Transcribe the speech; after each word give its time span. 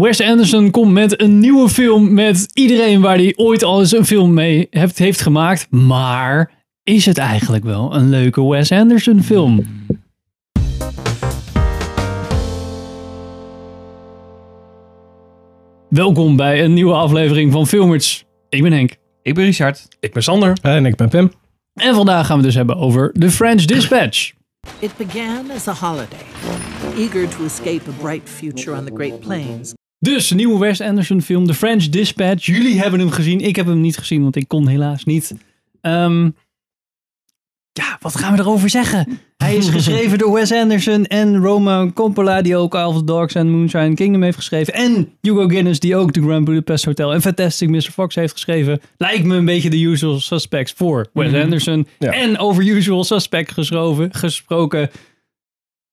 Wes 0.00 0.22
Anderson 0.22 0.70
komt 0.70 0.92
met 0.92 1.20
een 1.20 1.38
nieuwe 1.38 1.68
film 1.68 2.14
met 2.14 2.50
iedereen 2.52 3.00
waar 3.00 3.16
hij 3.16 3.32
ooit 3.36 3.62
al 3.62 3.80
eens 3.80 3.92
een 3.92 4.04
film 4.04 4.34
mee 4.34 4.66
heeft, 4.70 4.98
heeft 4.98 5.20
gemaakt. 5.20 5.70
Maar 5.70 6.50
is 6.82 7.06
het 7.06 7.18
eigenlijk 7.18 7.64
wel 7.64 7.94
een 7.94 8.08
leuke 8.08 8.48
Wes 8.48 8.72
Anderson 8.72 9.22
film? 9.22 9.66
Welkom 15.88 16.36
bij 16.36 16.64
een 16.64 16.72
nieuwe 16.72 16.94
aflevering 16.94 17.52
van 17.52 17.66
Filmers. 17.66 18.24
Ik 18.48 18.62
ben 18.62 18.72
Henk. 18.72 18.96
Ik 19.22 19.34
ben 19.34 19.44
Richard. 19.44 19.86
Ik 20.00 20.12
ben 20.12 20.22
Sander. 20.22 20.58
En 20.62 20.86
ik 20.86 20.96
ben 20.96 21.08
Pim. 21.08 21.32
En 21.74 21.94
vandaag 21.94 22.26
gaan 22.26 22.36
we 22.36 22.42
dus 22.42 22.54
hebben 22.54 22.76
over 22.76 23.12
The 23.12 23.30
French 23.30 23.64
Dispatch. 23.64 24.32
It 24.78 24.96
began 24.96 25.50
as 25.54 25.68
a 25.68 25.72
holiday, 25.72 26.26
eager 26.96 27.28
to 27.28 27.44
escape 27.44 27.82
a 27.88 28.02
bright 28.02 28.28
future 28.28 28.76
on 28.76 28.84
the 28.84 28.94
Great 28.94 29.20
Plains. 29.20 29.74
Dus, 30.00 30.30
nieuwe 30.30 30.58
Wes 30.58 30.80
Anderson 30.80 31.22
film, 31.22 31.46
The 31.46 31.54
French 31.54 31.88
Dispatch. 31.88 32.46
Jullie 32.46 32.80
hebben 32.80 33.00
hem 33.00 33.10
gezien. 33.10 33.40
Ik 33.40 33.56
heb 33.56 33.66
hem 33.66 33.80
niet 33.80 33.96
gezien, 33.96 34.22
want 34.22 34.36
ik 34.36 34.48
kon 34.48 34.68
helaas 34.68 35.04
niet. 35.04 35.34
Ehm, 35.80 36.30
ja, 37.72 37.98
wat 38.00 38.16
gaan 38.16 38.32
we 38.32 38.38
erover 38.38 38.70
zeggen? 38.70 39.20
Hij 39.36 39.56
is 39.56 39.68
geschreven 39.78 40.18
door 40.18 40.32
Wes 40.32 40.52
Anderson 40.52 41.04
en 41.04 41.36
Roman 41.36 41.92
Coppola, 41.92 42.42
die 42.42 42.56
ook 42.56 42.74
Isle 42.74 42.86
of 42.86 42.96
the 42.96 43.04
Dogs 43.04 43.34
en 43.34 43.50
Moonshine 43.50 43.94
Kingdom 43.94 44.22
heeft 44.22 44.36
geschreven. 44.36 44.74
En 44.74 45.12
Hugo 45.20 45.48
Guinness, 45.48 45.80
die 45.80 45.96
ook 45.96 46.12
The 46.12 46.20
Grand 46.20 46.44
Budapest 46.44 46.84
Hotel 46.84 47.12
en 47.12 47.22
Fantastic 47.22 47.68
Mr. 47.68 47.90
Fox 47.92 48.14
heeft 48.14 48.32
geschreven. 48.32 48.80
Lijkt 48.96 49.24
me 49.24 49.36
een 49.36 49.44
beetje 49.44 49.70
de 49.70 49.80
usual 49.80 50.20
suspects 50.20 50.72
voor 50.76 51.06
Wes 51.12 51.34
Anderson. 51.34 51.86
Ja. 51.98 52.12
En 52.12 52.38
over 52.38 52.66
usual 52.66 53.04
suspect 53.04 53.52
gesproken, 53.52 54.14
gesproken. 54.14 54.90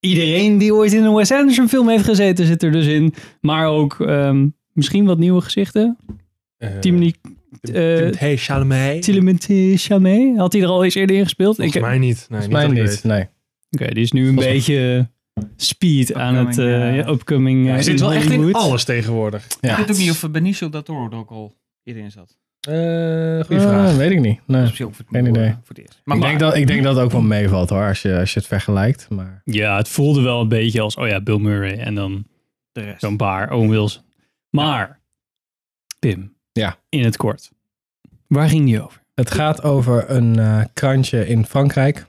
Iedereen 0.10 0.58
die 0.58 0.74
ooit 0.74 0.94
in 0.94 1.04
een 1.04 1.14
Wes 1.14 1.32
Anderson 1.32 1.68
film 1.70 1.90
heeft 1.90 2.04
gezeten 2.04 2.46
zit 2.46 2.64
er 2.64 2.72
dus 2.72 2.86
in. 2.88 3.14
Maar 3.42 3.68
ook 3.68 4.00
ehm, 4.00 4.48
misschien 4.74 5.06
wat 5.06 5.18
nieuwe 5.18 5.42
gezichten. 5.42 5.98
Timothy 6.80 7.14
eh, 7.62 7.74
hey, 8.18 8.38
Chalamet. 8.38 9.02
Timothée 9.02 9.78
Chalamet. 9.78 10.38
Had 10.38 10.54
hij 10.54 10.62
er 10.62 10.68
al 10.68 10.84
eens 10.84 10.96
eerder 10.96 11.16
in 11.16 11.24
gespeeld? 11.24 11.56
Volgens 11.56 11.76
Ik- 11.76 11.82
mij 11.82 11.98
niet. 11.98 12.16
Nee, 12.30 12.42
Volgens 12.42 12.48
niet 12.48 12.74
mij 12.76 12.84
niet. 12.84 13.04
Nee. 13.04 13.28
Oké, 13.72 13.94
die 13.94 14.04
is 14.04 14.12
nu 14.12 14.28
een 14.28 14.34
Volgens 14.34 14.54
beetje 14.54 15.10
speed 15.56 16.14
aan 16.14 16.36
het 16.36 16.48
Upcoming, 16.58 16.74
eh, 16.76 16.80
ja. 16.90 16.94
ja, 16.94 17.08
upcoming. 17.10 17.66
eh, 17.66 17.72
Hij 17.74 17.84
zit 17.84 18.00
wel 18.00 18.14
echt 18.14 18.30
in 18.32 18.54
alles 18.54 18.84
tegenwoordig. 18.84 19.48
Ja. 19.62 19.72
Ik 19.72 19.78
weet 19.78 19.92
ook 19.92 19.98
niet 19.98 20.10
of 20.12 20.32
Benicio 20.32 20.70
del 20.70 20.84
Toro 20.84 21.10
er 21.10 21.18
ook 21.18 21.30
al 21.30 21.56
eerder 21.84 22.04
in 22.04 22.12
zat. 22.12 22.38
Eh 22.68 23.46
goeie 23.46 23.62
Eh, 23.62 23.68
vraag. 23.70 23.96
weet 23.96 24.12
ik 24.12 24.20
niet. 24.20 24.40
Nee. 24.48 24.68
Geen 25.12 25.26
idee. 25.26 25.50
Voor 25.50 25.62
het 25.68 25.78
eerst. 25.78 26.02
Maar 26.04 26.16
ik, 26.16 26.22
maar, 26.22 26.30
denk 26.30 26.40
dat, 26.40 26.56
ik 26.56 26.68
denk 26.68 26.84
dat 26.84 26.96
het 26.96 27.04
ook 27.06 27.12
wel 27.12 27.22
meevalt 27.22 27.70
hoor, 27.70 27.88
als 27.88 28.02
je, 28.02 28.18
als 28.20 28.34
je 28.34 28.40
het 28.40 28.48
vergelijkt. 28.48 29.10
Maar 29.10 29.42
Ja, 29.46 29.78
het 29.78 29.90
voelde 29.90 30.22
wel 30.22 30.42
een 30.42 30.48
beetje 30.48 30.82
als, 30.82 30.96
oh 30.96 31.08
ja, 31.08 31.22
Bill 31.22 31.38
Murray 31.40 31.78
en 31.80 31.96
dan 31.96 32.26
de 32.72 32.82
rest. 32.82 33.00
zo'n 33.02 33.18
paar, 33.18 33.52
Owen 33.52 33.70
Wilson. 33.70 34.02
Maar, 34.50 35.00
Pim. 36.00 36.34
Ja. 36.52 36.78
In 36.90 37.04
het 37.04 37.18
kort. 37.18 37.52
Waar 38.28 38.50
ging 38.50 38.66
die 38.66 38.82
over? 38.84 39.04
het 39.14 39.32
gaat 39.32 39.64
over 39.64 40.10
een 40.10 40.40
eh, 40.40 40.62
krantje 40.74 41.28
in 41.28 41.46
Frankrijk. 41.46 42.06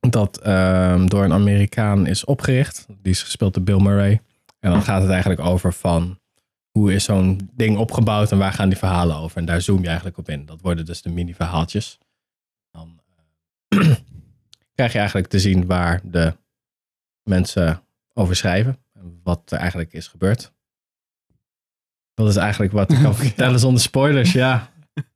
Dat 0.00 0.38
ehm, 0.38 1.06
door 1.06 1.24
een 1.24 1.32
Amerikaan 1.32 2.06
is 2.06 2.24
opgericht. 2.24 2.86
Die 3.02 3.12
is 3.12 3.22
gespeeld 3.22 3.54
door 3.54 3.62
Bill 3.62 3.80
Murray. 3.80 4.20
En 4.60 4.70
dan 4.70 4.82
gaat 4.82 5.00
het 5.02 5.10
eigenlijk 5.10 5.40
over 5.40 5.72
van 5.72 6.18
hoe 6.78 6.92
is 6.92 7.04
zo'n 7.04 7.50
ding 7.52 7.76
opgebouwd 7.76 8.32
en 8.32 8.38
waar 8.38 8.52
gaan 8.52 8.68
die 8.68 8.78
verhalen 8.78 9.16
over. 9.16 9.36
En 9.38 9.44
daar 9.44 9.60
zoom 9.60 9.80
je 9.80 9.86
eigenlijk 9.86 10.18
op 10.18 10.28
in. 10.28 10.46
Dat 10.46 10.60
worden 10.60 10.84
dus 10.84 11.02
de 11.02 11.10
mini-verhaaltjes. 11.10 11.98
Dan 12.70 13.00
eh, 13.68 13.78
krijg 14.74 14.92
je 14.92 14.98
eigenlijk 14.98 15.28
te 15.28 15.40
zien 15.40 15.66
waar 15.66 16.00
de 16.04 16.36
mensen 17.22 17.82
over 18.12 18.36
schrijven. 18.36 18.78
En 18.92 19.20
wat 19.22 19.52
er 19.52 19.58
eigenlijk 19.58 19.92
is 19.92 20.06
gebeurd. 20.06 20.52
Dat 22.14 22.28
is 22.28 22.36
eigenlijk 22.36 22.72
wat 22.72 22.92
ik 22.92 23.02
kan 23.02 23.14
vertellen 23.24 23.58
zonder 23.58 23.80
spoilers. 23.80 24.32
Ja, 24.32 24.72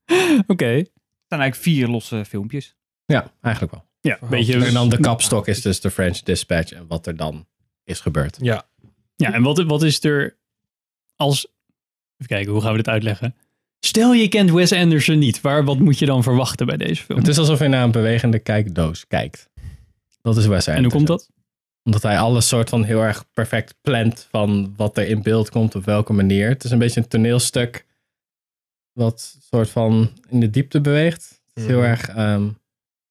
Oké. 0.46 0.64
Er 0.64 0.90
zijn 1.26 1.40
eigenlijk 1.40 1.54
vier 1.54 1.88
losse 1.88 2.24
filmpjes. 2.24 2.76
ja 3.04 3.32
eigenlijk 3.40 3.74
wel. 3.74 3.86
Ja, 4.00 4.18
een 4.20 4.28
beetje. 4.28 4.64
En 4.64 4.72
dan 4.72 4.88
de 4.88 5.00
kapstok 5.00 5.48
is 5.48 5.62
dus 5.62 5.80
de 5.80 5.90
French 5.90 6.18
Dispatch 6.18 6.72
en 6.72 6.86
wat 6.86 7.06
er 7.06 7.16
dan 7.16 7.46
is 7.84 8.00
gebeurd. 8.00 8.36
Ja. 8.40 8.68
Ja, 9.16 9.32
en 9.32 9.42
wat, 9.42 9.62
wat 9.64 9.82
is 9.82 10.04
er 10.04 10.38
als... 11.16 11.56
Even 12.18 12.26
kijken, 12.26 12.52
hoe 12.52 12.60
gaan 12.62 12.70
we 12.70 12.76
dit 12.76 12.88
uitleggen? 12.88 13.34
Stel 13.80 14.12
je 14.12 14.28
kent 14.28 14.50
Wes 14.50 14.72
Anderson 14.72 15.18
niet. 15.18 15.40
Waar, 15.40 15.64
wat 15.64 15.78
moet 15.78 15.98
je 15.98 16.06
dan 16.06 16.22
verwachten 16.22 16.66
bij 16.66 16.76
deze 16.76 17.02
film? 17.04 17.18
Het 17.18 17.28
is 17.28 17.38
alsof 17.38 17.58
je 17.58 17.68
naar 17.68 17.84
een 17.84 17.90
bewegende 17.90 18.38
kijkdoos 18.38 19.06
kijkt. 19.06 19.50
Dat 20.22 20.36
is 20.36 20.46
Wes 20.46 20.66
en 20.66 20.72
hoe 20.74 20.82
Anderson. 20.82 21.06
komt 21.06 21.18
dat? 21.20 21.30
Omdat 21.84 22.02
hij 22.02 22.18
alles 22.18 22.48
soort 22.48 22.68
van 22.68 22.84
heel 22.84 23.00
erg 23.02 23.24
perfect 23.32 23.74
plant 23.80 24.26
van 24.30 24.74
wat 24.76 24.98
er 24.98 25.06
in 25.08 25.22
beeld 25.22 25.50
komt 25.50 25.74
op 25.74 25.84
welke 25.84 26.12
manier. 26.12 26.48
Het 26.48 26.64
is 26.64 26.70
een 26.70 26.78
beetje 26.78 27.00
een 27.00 27.08
toneelstuk 27.08 27.86
wat 28.92 29.36
soort 29.50 29.70
van 29.70 30.10
in 30.28 30.40
de 30.40 30.50
diepte 30.50 30.80
beweegt. 30.80 31.40
Het 31.54 31.62
is 31.62 31.66
heel 31.66 31.78
Mhm. 31.78 31.86
erg 31.88 32.08
ehm, 32.08 32.48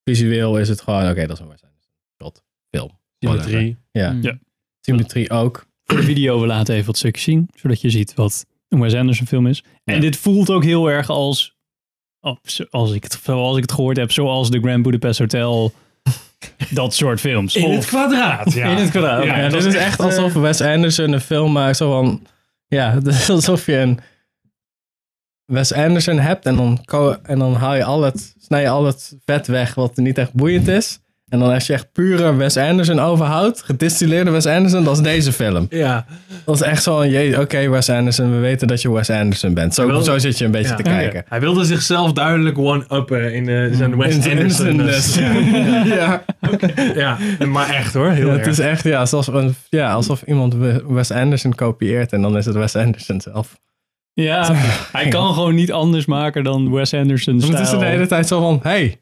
visueel 0.03 0.59
is 0.59 0.69
het 0.69 0.81
gewoon, 0.81 1.09
oké, 1.09 1.27
dat 1.27 1.37
is 1.37 1.43
een 1.43 1.49
Wes 1.49 1.63
Anderson 1.63 1.93
shot, 2.21 2.43
film. 2.69 2.99
Symmetrie. 3.19 3.77
Ja. 3.91 4.11
Mm. 4.11 4.21
Ja. 4.21 4.39
Symmetrie 4.81 5.29
ook. 5.29 5.65
Voor 5.83 5.97
de 5.97 6.03
video, 6.03 6.39
we 6.41 6.47
laten 6.47 6.73
even 6.73 6.85
wat 6.87 6.97
stukjes 6.97 7.23
zien. 7.23 7.49
Zodat 7.55 7.81
je 7.81 7.89
ziet 7.89 8.13
wat 8.13 8.45
een 8.69 8.79
Wes 8.79 8.93
Anderson 8.93 9.27
film 9.27 9.47
is. 9.47 9.63
En 9.83 9.95
Ja. 9.95 10.01
dit 10.01 10.17
voelt 10.17 10.49
ook 10.49 10.63
heel 10.63 10.87
erg 10.89 11.09
als... 11.09 11.55
oh, 12.21 12.35
zoals, 12.43 12.91
ik 12.91 13.03
het, 13.03 13.19
zoals 13.23 13.55
ik 13.55 13.61
het 13.61 13.71
gehoord 13.71 13.97
heb. 13.97 14.11
Zoals 14.11 14.49
de 14.49 14.59
Grand 14.59 14.83
Budapest 14.83 15.19
Hotel. 15.19 15.73
dat 16.69 16.93
soort 16.95 17.19
films. 17.19 17.55
In 17.55 17.71
het 17.71 17.85
kwadraat, 17.85 18.53
ja. 18.53 18.69
In 18.71 18.77
het 18.77 18.89
kwadraat. 18.89 19.23
Ja. 19.23 19.35
Ja, 19.37 19.49
dat 19.49 19.61
dit 19.61 19.65
is 19.65 19.75
echt, 19.75 19.85
echt 19.85 19.99
alsof 19.99 20.35
eh, 20.35 20.41
Wes 20.41 20.61
Anderson 20.61 21.11
een 21.11 21.21
film 21.21 21.51
maakt. 21.51 21.77
Zo 21.77 21.91
van, 21.91 22.21
ja, 22.67 22.99
alsof 23.27 23.65
je 23.65 23.77
een 23.77 23.99
Wes 25.45 25.73
Anderson 25.73 26.19
hebt 26.19 26.45
en 26.45 26.55
dan, 26.55 26.85
en 27.23 27.39
dan 27.39 27.53
haal 27.53 27.75
je 27.75 27.83
al 27.83 28.01
het, 28.01 28.35
snij 28.39 28.61
je 28.61 28.69
al 28.69 28.85
het 28.85 29.15
vet 29.25 29.47
weg 29.47 29.73
wat 29.75 29.95
niet 29.97 30.17
echt 30.17 30.33
boeiend 30.33 30.67
is. 30.67 30.99
En 31.29 31.39
dan 31.39 31.53
als 31.53 31.67
je 31.67 31.73
echt 31.73 31.91
pure 31.91 32.35
Wes 32.35 32.57
Anderson 32.57 32.99
overhoudt, 32.99 33.61
gedistilleerde 33.63 34.31
Wes 34.31 34.45
Anderson, 34.45 34.83
dat 34.83 34.95
is 34.95 35.01
deze 35.03 35.31
film. 35.31 35.65
Ja. 35.69 36.05
Dat 36.45 36.55
is 36.55 36.61
echt 36.61 36.83
zo 36.83 36.95
van, 36.97 37.09
jee, 37.09 37.39
oké 37.39 37.69
Wes 37.69 37.89
Anderson, 37.89 38.31
we 38.31 38.37
weten 38.37 38.67
dat 38.67 38.81
je 38.81 38.91
Wes 38.91 39.09
Anderson 39.09 39.53
bent. 39.53 39.73
Zo, 39.73 40.01
zo 40.01 40.17
zit 40.17 40.37
je 40.37 40.45
een 40.45 40.51
beetje 40.51 40.69
Ja. 40.69 40.75
te 40.75 40.83
kijken. 40.83 41.23
Hij 41.29 41.39
wilde 41.39 41.65
zichzelf 41.65 42.11
duidelijk 42.13 42.57
one-uppen 42.57 43.33
in 43.33 43.49
eh, 43.49 43.75
zijn 43.77 43.97
Wes 43.97 44.15
In 44.15 44.21
zijn 44.21 44.37
Anderson. 44.37 44.67
Anderson-ness. 44.67 45.15
ja. 45.85 46.23
ja. 46.95 47.17
ja, 47.39 47.45
maar 47.47 47.69
echt 47.69 47.93
hoor. 47.93 48.09
Heel 48.11 48.25
Ja, 48.27 48.33
erg. 48.33 48.45
het 48.45 48.59
is 48.59 48.59
echt 48.59 48.83
ja, 48.83 48.99
alsof, 48.99 49.27
een, 49.27 49.55
ja, 49.69 49.91
alsof 49.93 50.21
iemand 50.25 50.53
We- 50.53 50.83
Wes 50.87 51.11
Anderson 51.11 51.55
kopieert 51.55 52.11
en 52.13 52.21
dan 52.21 52.37
is 52.37 52.45
het 52.45 52.55
Wes 52.55 52.75
Anderson 52.75 53.21
zelf. 53.21 53.57
Ja, 54.13 54.53
hij 54.91 55.07
kan 55.07 55.33
gewoon 55.33 55.55
niet 55.55 55.71
anders 55.71 56.05
maken 56.05 56.43
dan 56.43 56.71
Wes 56.71 56.93
Anderson 56.93 57.39
Dan 57.39 57.57
is 57.57 57.69
de 57.69 57.85
hele 57.85 58.07
tijd 58.07 58.27
zo 58.27 58.39
van, 58.41 58.59
hey, 58.63 58.99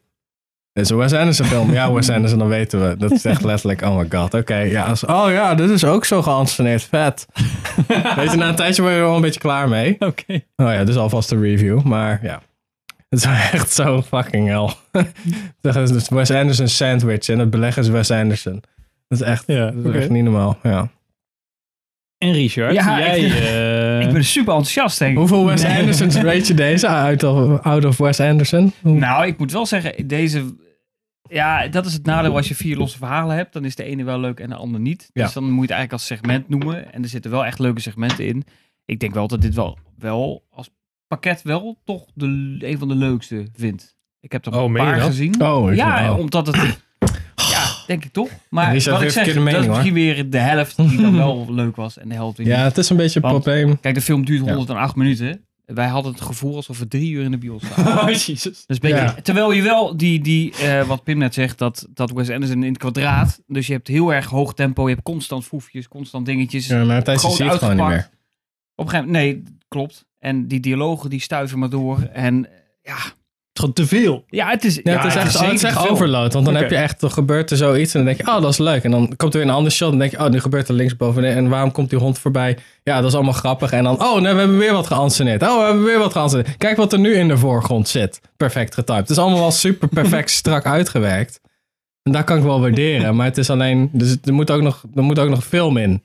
is 0.84 0.90
een 0.90 0.96
Wes 0.96 1.12
Anderson 1.12 1.46
film. 1.46 1.72
Ja, 1.72 1.92
Wes 1.92 2.10
Anderson, 2.10 2.38
dan 2.38 2.48
weten 2.48 2.88
we. 2.88 2.96
Dat 2.96 3.10
is 3.10 3.24
echt 3.24 3.44
letterlijk, 3.44 3.82
oh 3.82 3.96
my 3.98 4.06
god, 4.10 4.34
oké. 4.34 4.56
ja, 4.56 4.84
als- 4.84 5.04
oh 5.04 5.26
ja, 5.30 5.54
dit 5.54 5.70
is 5.70 5.84
ook 5.84 6.04
zo 6.04 6.22
geanceneerd, 6.22 6.82
vet. 6.82 7.26
Weet 8.16 8.30
je, 8.30 8.36
na 8.36 8.48
een 8.48 8.54
tijdje 8.54 8.82
word 8.82 8.94
je 8.94 9.00
er 9.00 9.06
wel 9.06 9.16
een 9.16 9.20
beetje 9.22 9.40
klaar 9.40 9.68
mee. 9.68 9.96
Oké. 9.98 10.32
Oh 10.56 10.72
ja, 10.72 10.84
dus 10.84 10.96
alvast 10.96 11.28
de 11.28 11.38
review, 11.38 11.82
maar 11.82 12.18
ja. 12.22 12.42
Het 13.08 13.18
is 13.18 13.24
echt 13.52 13.72
zo 13.72 14.02
fucking 14.02 14.48
hell. 14.48 15.02
Dat 15.60 15.76
is 15.76 15.90
dus 15.92 16.08
Wes 16.08 16.30
Anderson 16.30 16.68
sandwich 16.68 17.28
en 17.28 17.38
het 17.38 17.50
beleg 17.50 17.76
is 17.76 17.88
Wes 17.88 18.10
Anderson. 18.10 18.62
Dat 19.08 19.20
is 19.20 19.26
echt, 19.26 19.44
Ja, 19.46 19.70
dat 19.70 19.94
is 19.94 20.00
echt 20.00 20.10
niet 20.10 20.24
normaal, 20.24 20.58
ja. 20.62 20.88
En 22.18 22.32
Richard, 22.32 22.74
Ja, 22.74 22.98
jij... 22.98 23.20
ik- 23.20 23.32
eh, 23.32 24.00
ik 24.06 24.12
ben 24.12 24.24
super 24.24 24.52
enthousiast, 24.54 24.98
denk 24.98 25.12
ik. 25.12 25.18
Hoeveel 25.18 25.46
Wes 25.46 25.64
Andersons 25.64 26.14
rate 26.16 26.46
je 26.46 26.54
deze 26.54 26.88
out 26.88 27.22
of, 27.22 27.60
out 27.62 27.84
of 27.84 27.96
Wes 27.96 28.20
Anderson? 28.20 28.72
Hoe- 28.82 28.98
Nou, 28.98 29.26
ik 29.26 29.38
moet 29.38 29.52
wel 29.52 29.66
zeggen, 29.66 30.06
deze... 30.08 30.44
Ja, 31.28 31.68
dat 31.68 31.86
is 31.86 31.92
het 31.92 32.04
nadeel 32.06 32.36
als 32.36 32.48
je 32.48 32.54
vier 32.54 32.76
losse 32.76 32.98
verhalen 32.98 33.36
hebt. 33.36 33.52
Dan 33.52 33.64
is 33.64 33.74
de 33.74 33.84
ene 33.84 34.04
wel 34.04 34.20
leuk 34.20 34.40
en 34.40 34.48
de 34.48 34.54
ander 34.54 34.80
niet. 34.80 35.10
Ja. 35.12 35.24
Dus 35.24 35.32
dan 35.32 35.44
moet 35.44 35.54
je 35.54 35.60
het 35.60 35.70
eigenlijk 35.70 35.92
als 35.92 36.06
segment 36.06 36.48
noemen. 36.48 36.92
En 36.92 37.02
er 37.02 37.08
zitten 37.08 37.30
wel 37.30 37.44
echt 37.44 37.58
leuke 37.58 37.80
segmenten 37.80 38.26
in. 38.26 38.44
Ik 38.84 39.00
denk 39.00 39.14
wel 39.14 39.28
dat 39.28 39.40
dit 39.40 39.54
wel, 39.54 39.78
wel 39.98 40.44
als 40.50 40.70
pakket 41.08 41.42
wel 41.42 41.80
toch 41.84 42.04
de, 42.14 42.56
een 42.58 42.78
van 42.78 42.88
de 42.88 42.94
leukste 42.94 43.46
vind. 43.54 43.96
Ik 44.20 44.32
heb 44.32 44.46
er 44.46 44.56
Oh, 44.56 44.64
een 44.64 44.72
paar 44.72 45.00
gezien. 45.00 45.42
Oh, 45.42 45.70
ik 45.70 45.76
ja, 45.76 46.12
oh. 46.12 46.18
omdat 46.18 46.46
het... 46.46 46.84
Ja, 47.50 47.64
denk 47.86 48.04
ik 48.04 48.12
toch. 48.12 48.30
Maar 48.50 48.66
wat 48.66 48.74
ik 48.74 48.80
zeg, 48.80 48.94
dat 48.94 49.02
is 49.02 49.66
misschien 49.66 49.92
weer 49.92 50.30
de 50.30 50.38
helft 50.38 50.76
die 50.76 51.00
dan 51.00 51.16
wel 51.16 51.46
leuk 51.54 51.76
was. 51.76 51.98
En 51.98 52.08
de 52.08 52.14
helft 52.14 52.36
weer 52.36 52.46
niet. 52.46 52.56
Ja, 52.56 52.62
het 52.62 52.78
is 52.78 52.90
een 52.90 52.96
beetje 52.96 53.20
een 53.22 53.30
probleem. 53.30 53.80
Kijk, 53.80 53.94
de 53.94 54.00
film 54.00 54.24
duurt 54.24 54.44
Ja. 54.44 54.54
108 54.54 54.96
minuten. 54.96 55.45
Wij 55.66 55.86
hadden 55.86 56.12
het 56.12 56.20
gevoel 56.20 56.56
alsof 56.56 56.78
we 56.78 56.88
drie 56.88 57.10
uur 57.10 57.24
in 57.24 57.30
de 57.30 57.38
bios 57.38 57.62
zaten. 57.62 57.86
Oh, 58.02 58.08
jezus. 58.08 58.42
Dus 58.42 58.64
een 58.66 58.76
beetje, 58.80 58.96
Ja. 58.96 59.14
Terwijl 59.22 59.52
je 59.52 59.62
wel 59.62 59.96
die, 59.96 60.20
die 60.20 60.52
eh, 60.56 60.86
wat 60.86 61.02
Pim 61.04 61.18
net 61.18 61.34
zegt, 61.34 61.58
dat, 61.58 61.86
dat 61.90 62.10
Wes 62.10 62.30
Anderson 62.30 62.62
in 62.62 62.68
het 62.68 62.78
kwadraat. 62.78 63.42
Dus 63.46 63.66
je 63.66 63.72
hebt 63.72 63.88
heel 63.88 64.14
erg 64.14 64.26
hoog 64.26 64.54
tempo, 64.54 64.82
je 64.88 64.94
hebt 64.94 65.02
constant 65.06 65.44
foefjes, 65.44 65.88
constant 65.88 66.26
dingetjes. 66.26 66.66
Ja, 66.66 66.84
maar 66.84 67.02
tijdens 67.02 67.22
je 67.26 67.28
groot 67.28 67.36
ziet 67.40 67.50
het 67.50 67.58
gewoon 67.58 67.76
niet 67.76 67.84
meer. 67.84 67.94
uitgepakt. 67.94 68.16
Op 68.74 68.84
een 68.84 68.90
gegeven 68.90 69.12
moment, 69.12 69.34
nee, 69.34 69.42
klopt. 69.68 70.06
En 70.18 70.48
die 70.48 70.60
dialogen 70.60 71.10
die 71.10 71.20
stuiven 71.20 71.58
maar 71.58 71.70
door. 71.70 72.02
En 72.02 72.46
eh, 72.46 72.52
ja, 72.82 72.96
is 72.96 73.14
gewoon 73.58 73.74
te 73.74 73.86
veel. 73.86 74.24
Ja, 74.28 74.48
het 74.48 74.64
is, 74.64 74.80
Ja, 74.82 74.96
het 74.96 75.04
is 75.04 75.14
echt, 75.14 75.38
het 75.38 75.52
is 75.52 75.60
zeker 75.60 75.66
echt 75.66 75.88
overload. 75.88 76.32
Want 76.32 76.44
dan 76.44 76.54
heb 76.54 76.70
je 76.70 76.76
echt, 76.76 77.02
er 77.02 77.10
gebeurt 77.10 77.50
er 77.50 77.56
zoiets 77.56 77.94
en 77.94 78.04
dan 78.04 78.14
denk 78.14 78.26
je, 78.26 78.36
oh, 78.36 78.42
dat 78.42 78.52
is 78.52 78.58
leuk. 78.58 78.84
En 78.84 78.90
dan 78.90 79.16
komt 79.16 79.34
er 79.34 79.40
weer 79.40 79.48
een 79.48 79.54
ander 79.54 79.72
shot 79.72 79.92
en 79.92 79.98
dan 79.98 80.08
denk 80.08 80.20
je, 80.20 80.26
oh, 80.26 80.30
nu 80.30 80.40
gebeurt 80.40 80.68
er 80.68 80.74
linksbovenin. 80.74 81.32
En 81.32 81.48
waarom 81.48 81.72
komt 81.72 81.90
die 81.90 81.98
hond 81.98 82.18
voorbij? 82.18 82.58
Ja, 82.82 83.00
dat 83.00 83.08
is 83.08 83.14
allemaal 83.14 83.32
grappig. 83.32 83.70
En 83.70 83.84
dan, 83.84 84.02
oh, 84.02 84.20
nee, 84.20 84.32
we 84.32 84.38
hebben 84.38 84.58
weer 84.58 84.72
wat 84.72 84.86
geanceneerd. 84.86 85.42
Oh, 85.42 85.58
we 85.58 85.64
hebben 85.64 85.84
weer 85.84 85.98
wat 85.98 86.12
geanceneerd. 86.12 86.56
Kijk 86.56 86.76
wat 86.76 86.92
er 86.92 86.98
nu 86.98 87.14
in 87.14 87.28
de 87.28 87.38
voorgrond 87.38 87.88
zit. 87.88 88.20
Perfect 88.36 88.74
getyped. 88.74 89.00
Het 89.00 89.10
is 89.10 89.18
allemaal 89.18 89.40
wel 89.40 89.50
super 89.50 89.88
perfect 89.88 90.30
strak 90.40 90.66
uitgewerkt. 90.66 91.40
En 92.02 92.12
daar 92.12 92.24
kan 92.24 92.36
ik 92.36 92.42
wel 92.42 92.60
waarderen. 92.60 93.16
Maar 93.16 93.26
het 93.26 93.38
is 93.38 93.50
alleen, 93.50 93.88
dus 93.92 94.16
er 94.24 94.32
moet 94.32 94.50
ook 94.50 94.62
nog, 94.62 94.84
er 94.94 95.02
moet 95.02 95.18
ook 95.18 95.28
nog 95.28 95.44
film 95.44 95.76
in. 95.76 96.02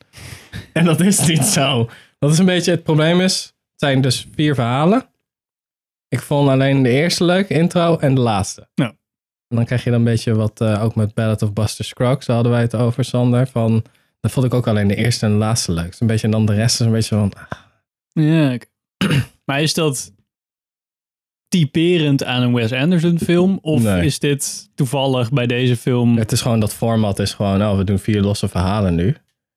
En 0.74 0.86
dat 0.86 1.00
is 1.00 1.28
niet 1.28 1.44
zo. 1.44 1.90
Dat 2.20 2.32
is 2.32 2.38
een 2.38 2.46
beetje 2.46 2.72
het 2.72 2.84
probleem 2.84 3.22
is. 3.22 3.44
Het 3.44 3.90
zijn 3.90 4.02
dus 4.02 4.28
vier 4.36 4.56
verhalen. 4.56 5.06
Ik 6.12 6.22
vond 6.22 6.50
alleen 6.50 6.84
de 6.84 6.90
eerste 6.90 7.24
leuk, 7.24 7.50
intro, 7.50 7.98
en 7.98 8.16
de 8.16 8.22
laatste. 8.22 8.68
Ja. 8.74 8.86
En 9.48 9.56
dan 9.56 9.66
krijg 9.66 9.84
je 9.84 9.90
dan 9.90 10.00
een 10.00 10.06
beetje 10.06 10.36
wat, 10.36 10.62
eh, 10.62 10.84
ook 10.84 10.96
met 10.96 11.14
Ballad 11.14 11.42
of 11.42 11.54
Buster 11.54 11.86
Scruggs, 11.86 12.26
daar 12.26 12.36
hadden 12.36 12.54
wij 12.54 12.62
het 12.62 12.76
over, 12.76 13.04
Sander. 13.06 13.48
Van, 13.48 13.84
dan 14.20 14.32
vond 14.32 14.46
ik 14.46 14.54
ook 14.54 14.68
alleen 14.68 14.88
de 14.88 14.96
eerste 14.96 15.26
en 15.26 15.32
de 15.32 15.38
laatste 15.38 15.72
leuk. 15.72 15.96
Een 16.00 16.08
beetje, 16.08 16.26
en 16.26 16.32
dan 16.32 16.46
de 16.46 16.54
rest 16.54 16.80
is 16.80 16.86
een 16.86 16.92
beetje 16.92 17.16
van, 17.16 17.34
ah, 17.34 17.58
Ja, 18.24 18.54
oké. 18.54 18.66
maar 19.46 19.62
is 19.62 19.74
dat 19.74 20.12
typerend 21.48 22.24
aan 22.24 22.42
een 22.42 22.54
Wes 22.54 22.72
Anderson 22.74 23.20
film? 23.20 23.60
Of 23.62 23.84
Nee. 23.84 24.06
is 24.06 24.20
dit 24.20 24.70
toevallig 24.76 25.32
bij 25.32 25.48
deze 25.48 25.78
film? 25.78 26.18
het 26.18 26.32
is 26.32 26.42
gewoon, 26.42 26.60
dat 26.60 26.74
format 26.74 27.20
is 27.20 27.34
gewoon, 27.34 27.62
oh, 27.62 27.78
we 27.78 27.84
doen 27.84 28.00
vier 28.00 28.22
losse 28.22 28.48
verhalen 28.48 28.96
nu. 28.96 29.16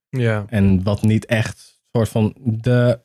Ja. 0.08 0.44
En 0.48 0.82
wat 0.82 1.02
niet 1.02 1.26
echt 1.26 1.78
soort 1.92 2.08
van 2.08 2.34
de. 2.40 3.00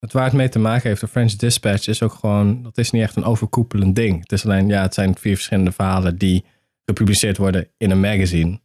Het 0.00 0.12
waar 0.12 0.24
het 0.24 0.32
mee 0.32 0.48
te 0.48 0.58
maken 0.58 0.88
heeft, 0.88 1.00
de 1.00 1.08
French 1.08 1.32
Dispatch, 1.32 1.86
is 1.86 2.02
ook 2.02 2.12
gewoon. 2.12 2.62
Dat 2.62 2.78
is 2.78 2.90
niet 2.90 3.02
echt 3.02 3.16
een 3.16 3.24
overkoepelend 3.24 3.96
ding. 3.96 4.20
Het 4.20 4.32
is 4.32 4.44
alleen, 4.44 4.68
ja, 4.68 4.82
het 4.82 4.94
zijn 4.94 5.16
vier 5.16 5.34
verschillende 5.34 5.72
verhalen 5.72 6.18
die 6.18 6.44
gepubliceerd 6.84 7.36
worden 7.36 7.68
in 7.76 7.90
een 7.90 8.00
magazine. 8.00 8.60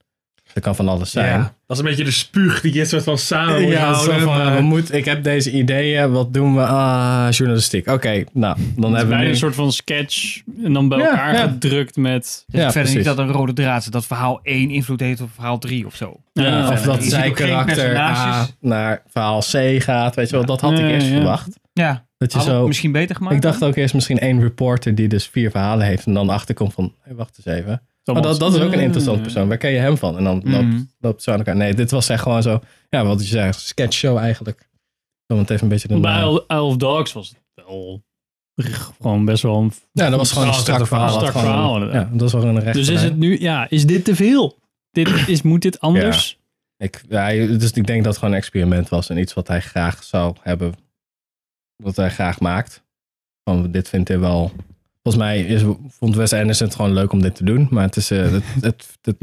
Dat 0.54 0.64
kan 0.64 0.76
van 0.76 0.88
alles 0.88 1.12
zijn. 1.12 1.28
Ja. 1.40 1.54
Dat 1.68 1.78
is 1.78 1.84
een 1.84 1.90
beetje 1.90 2.04
de 2.04 2.12
spuug 2.12 2.62
die 2.62 2.74
je 2.74 2.86
soort 2.86 3.04
van 3.04 3.18
samen 3.18 3.62
moet 3.62 3.72
Ja, 3.72 3.80
houden. 3.92 4.20
zo 4.20 4.26
van, 4.26 4.38
maar- 4.38 4.56
we 4.56 4.62
moeten, 4.62 4.96
ik 4.96 5.06
heb 5.06 5.24
deze 5.24 5.52
ideeën, 5.52 6.12
wat 6.12 6.34
doen 6.34 6.56
we? 6.56 6.62
Ah, 6.62 7.28
journalistiek. 7.32 7.88
Oké, 7.88 8.24
nou, 8.34 8.58
dan 8.76 8.96
hebben 8.96 9.18
we 9.18 9.24
nu... 9.24 9.30
een 9.30 9.36
soort 9.38 9.56
van 9.56 9.72
sketch 9.72 10.42
en 10.64 10.74
dan 10.74 10.88
bij 10.90 10.98
Ja, 10.98 11.10
elkaar 11.10 11.34
ja. 11.34 11.42
gedrukt 11.48 11.96
met... 11.96 12.22
Dus 12.24 12.44
Ja, 12.48 12.72
verder 12.72 12.72
precies. 12.82 12.96
niet 12.96 13.06
dat 13.06 13.18
een 13.18 13.32
rode 13.32 13.54
draad 13.54 13.84
zit. 13.84 13.92
Dat 13.94 14.06
verhaal 14.06 14.40
1 14.44 14.70
invloed 14.70 15.00
heeft 15.00 15.22
op 15.22 15.30
verhaal 15.34 15.58
3 15.58 15.86
of 15.86 15.96
zo. 15.96 16.20
Ja, 16.34 16.44
Ja, 16.44 16.72
of 16.72 16.82
dat 16.82 16.96
je 16.96 17.02
ziet 17.02 17.12
zij 17.12 17.30
ook 17.30 17.38
geen 17.38 17.48
karakter 17.48 17.98
A 17.98 18.48
naar 18.60 19.02
verhaal 19.08 19.40
C 19.40 19.82
gaat, 19.84 20.16
weet 20.16 20.30
je 20.30 20.36
wel. 20.36 20.46
Dat 20.46 20.62
had 20.62 20.78
Ja, 20.78 20.86
ik 20.86 20.92
eerst 20.94 21.08
ja. 21.08 21.14
verwacht. 21.14 21.60
Ja, 21.74 22.06
Dat 22.18 22.32
je 22.32 22.38
had 22.38 22.48
zo... 22.48 22.68
misschien 22.68 22.92
beter 22.92 23.16
gemaakt. 23.16 23.36
Ik 23.36 23.42
dacht 23.42 23.64
ook 23.64 23.76
eerst 23.76 23.94
misschien 23.94 24.20
één 24.20 24.42
reporter 24.42 24.96
die 24.96 25.08
dus 25.08 25.28
vier 25.28 25.52
verhalen 25.52 25.86
heeft 25.86 26.06
en 26.06 26.14
dan 26.14 26.30
achterkomt 26.30 26.74
van, 26.74 26.94
hey, 27.02 27.16
wacht 27.16 27.38
eens 27.46 27.58
even. 27.58 27.82
Maar 28.04 28.22
dat, 28.22 28.40
dat 28.40 28.54
is 28.56 28.62
ook 28.62 28.74
een 28.74 28.80
interessant 28.80 29.22
persoon. 29.22 29.48
Waar 29.48 29.58
ken 29.58 29.72
je 29.72 29.80
hem 29.80 29.98
van? 29.98 30.18
En 30.18 30.24
dan 30.24 30.42
loopt, 30.44 30.66
Mhm. 30.66 30.82
loopt 31.00 31.28
aan 31.28 31.38
elkaar. 31.38 31.56
Nee, 31.56 31.74
dit 31.74 31.92
was 31.92 32.10
echt 32.10 32.22
gewoon 32.22 32.42
zo, 32.42 32.60
ja, 32.90 33.06
wat 33.06 33.22
je 33.22 33.28
zegt, 33.28 33.60
sketchshow 33.60 34.18
eigenlijk. 34.18 34.70
Want 35.26 35.40
het 35.40 35.50
heeft 35.50 35.62
een 35.62 35.68
beetje 35.70 35.88
de 35.88 36.00
Bij. 36.00 36.20
Isle 36.22 36.62
of 36.62 36.76
Dogs 36.78 37.14
was 37.14 37.30
het 37.30 37.38
wel 37.66 38.04
gewoon 39.02 39.26
best 39.26 39.44
wel 39.44 39.58
een... 39.62 39.72
Ja, 39.92 40.10
dat 40.10 40.18
was 40.20 40.32
gewoon 40.32 40.48
een 40.48 40.54
Strak 40.54 40.88
verhaal. 40.88 41.10
strak 41.10 41.32
verhaal. 41.32 41.92
Ja, 41.94 42.10
dat 42.14 42.32
was 42.32 42.44
wel 42.44 42.56
een 42.56 42.60
recht. 42.60 42.74
Dus 42.76 42.88
is 42.90 43.02
het 43.02 43.18
nu... 43.18 43.40
Ja, 43.40 43.70
is 43.70 43.86
dit 43.86 44.06
te 44.06 44.16
veel? 44.16 44.60
Dit 44.92 45.28
is, 45.28 45.42
moet 45.42 45.62
dit 45.62 45.80
anders? 45.80 46.40
Ik, 46.78 47.04
ja, 47.10 47.30
dus 47.30 47.72
ik 47.72 47.86
denk 47.88 47.98
dat 48.04 48.06
het 48.06 48.18
gewoon 48.18 48.34
een 48.34 48.40
experiment 48.40 48.90
was 48.90 49.10
en 49.10 49.18
iets 49.18 49.34
wat 49.34 49.48
hij 49.48 49.62
graag 49.62 50.04
zou 50.04 50.36
hebben, 50.42 50.74
wat 51.84 51.96
hij 51.96 52.10
graag 52.10 52.40
maakt. 52.40 52.84
Van, 53.44 53.72
dit 53.72 53.90
vindt 53.90 54.08
hij 54.08 54.20
wel. 54.20 54.52
Volgens 55.04 55.24
mij 55.24 55.42
is, 55.42 55.64
vond 55.88 56.16
Wes 56.16 56.34
Anderson 56.34 56.68
het 56.68 56.76
gewoon 56.76 56.94
leuk 56.94 57.12
om 57.12 57.22
dit 57.22 57.36
te 57.36 57.44
doen, 57.44 57.68
maar 57.72 57.84
het 57.84 57.96
is, 57.96 58.12
eh, 58.12 58.32
het, 58.32 58.44
het, 58.62 58.98
het- 59.02 59.18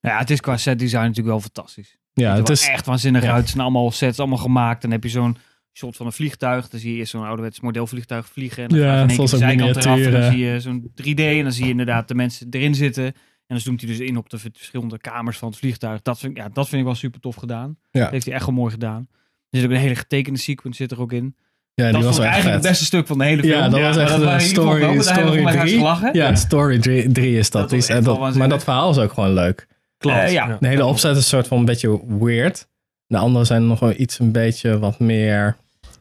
Ja, 0.00 0.18
het 0.18 0.30
is 0.30 0.40
qua 0.40 0.56
set 0.56 0.78
design 0.78 1.00
natuurlijk 1.02 1.26
wel 1.28 1.40
fantastisch. 1.40 1.96
ja, 2.12 2.28
Het 2.30 2.38
het 2.38 2.48
is 2.48 2.68
echt 2.68 2.86
waanzinnig 2.86 3.22
ja. 3.22 3.28
uit. 3.30 3.40
Het 3.40 3.48
zijn 3.48 3.62
allemaal 3.62 3.90
sets, 3.90 4.18
allemaal 4.18 4.38
gemaakt. 4.38 4.82
Dan 4.82 4.90
heb 4.90 5.02
je 5.02 5.08
zo'n 5.08 5.36
shot 5.72 5.96
van 5.96 6.06
een 6.06 6.12
vliegtuig. 6.12 6.68
Dan 6.68 6.80
zie 6.80 6.92
je 6.92 6.98
eerst 6.98 7.10
zo'n 7.10 7.24
ouderwets 7.24 7.60
modelvliegtuig 7.60 8.28
vliegen. 8.28 8.62
En 8.62 8.68
dan 8.68 8.78
Ja, 8.78 8.84
gaat 8.92 9.02
in 9.02 9.06
één 9.06 9.14
zoals 9.14 9.30
de 9.30 9.36
een 9.36 9.42
zijkant 9.42 9.76
eraf. 9.84 9.98
En 10.00 10.10
dan 10.12 10.30
zie 10.30 10.38
je 10.44 10.60
zo'n 10.60 10.92
3D. 11.02 11.18
En 11.20 11.42
dan 11.42 11.52
zie 11.52 11.64
je 11.64 11.70
inderdaad 11.70 12.08
de 12.08 12.14
mensen 12.14 12.46
erin 12.50 12.74
zitten. 12.74 13.04
En 13.04 13.14
dan 13.54 13.60
zoomt 13.60 13.80
hij 13.80 13.90
dus 13.90 13.98
in 14.00 14.16
op 14.16 14.30
de 14.30 14.38
verschillende 14.38 14.98
kamers 14.98 15.38
van 15.38 15.48
het 15.48 15.58
vliegtuig. 15.58 16.02
Dat 16.02 16.18
vind, 16.18 16.32
ik- 16.32 16.38
ja, 16.42 16.48
dat 16.48 16.68
vind 16.68 16.80
ik 16.80 16.86
wel 16.86 16.96
super 16.96 17.20
tof 17.20 17.34
gedaan. 17.36 17.78
Ja. 17.90 18.00
Dat 18.02 18.10
heeft 18.10 18.26
hij 18.26 18.34
echt 18.34 18.46
wel 18.46 18.54
mooi 18.54 18.70
gedaan. 18.72 19.08
Er 19.50 19.58
zit 19.58 19.64
ook 19.64 19.74
een 19.74 19.80
hele 19.82 19.94
getekende 19.94 20.38
sequence 20.38 20.82
zit 20.82 20.90
er 20.90 21.00
ook 21.00 21.12
in. 21.12 21.36
Ja, 21.82 21.84
die 21.84 21.92
dat 21.92 22.02
was 22.04 22.16
ik 22.18 22.22
echt 22.24 22.32
eigenlijk 22.32 22.44
vet. 22.44 22.52
het 22.52 22.62
beste 22.62 22.84
stuk 22.84 23.06
van 23.06 23.18
de 23.18 23.24
hele 23.24 23.42
film. 23.42 23.54
Ja, 23.54 23.68
dat 23.68 23.80
was 23.80 23.96
echt 23.96 24.12
een 24.20 24.40
story, 24.40 25.00
story 25.02 25.42
goede 25.42 25.58
3. 25.58 25.80
lachen. 25.80 26.10
Ja, 26.12 26.34
story 26.34 26.78
3 26.78 27.38
is 27.38 27.50
dat. 27.50 27.60
Dat 27.60 27.70
Die 27.70 27.78
was 27.78 27.88
is- 27.98 28.04
dat, 28.04 28.34
maar 28.34 28.48
dat 28.48 28.64
verhaal 28.64 28.90
is 28.90 28.98
ook 28.98 29.12
gewoon 29.12 29.32
leuk. 29.32 29.66
Klopt. 29.98 30.30
Ja. 30.30 30.56
De 30.60 30.66
hele 30.68 30.84
opzet 30.84 31.10
is 31.10 31.16
een 31.16 31.22
soort 31.22 31.46
van 31.46 31.58
een 31.58 31.64
beetje 31.64 32.00
weird. 32.18 32.66
De 33.06 33.16
andere 33.16 33.44
zijn 33.44 33.66
nog 33.66 33.80
wel 33.80 33.92
iets 33.96 34.18
een 34.18 34.32
beetje 34.32 34.78
wat 34.78 34.98
meer 34.98 35.56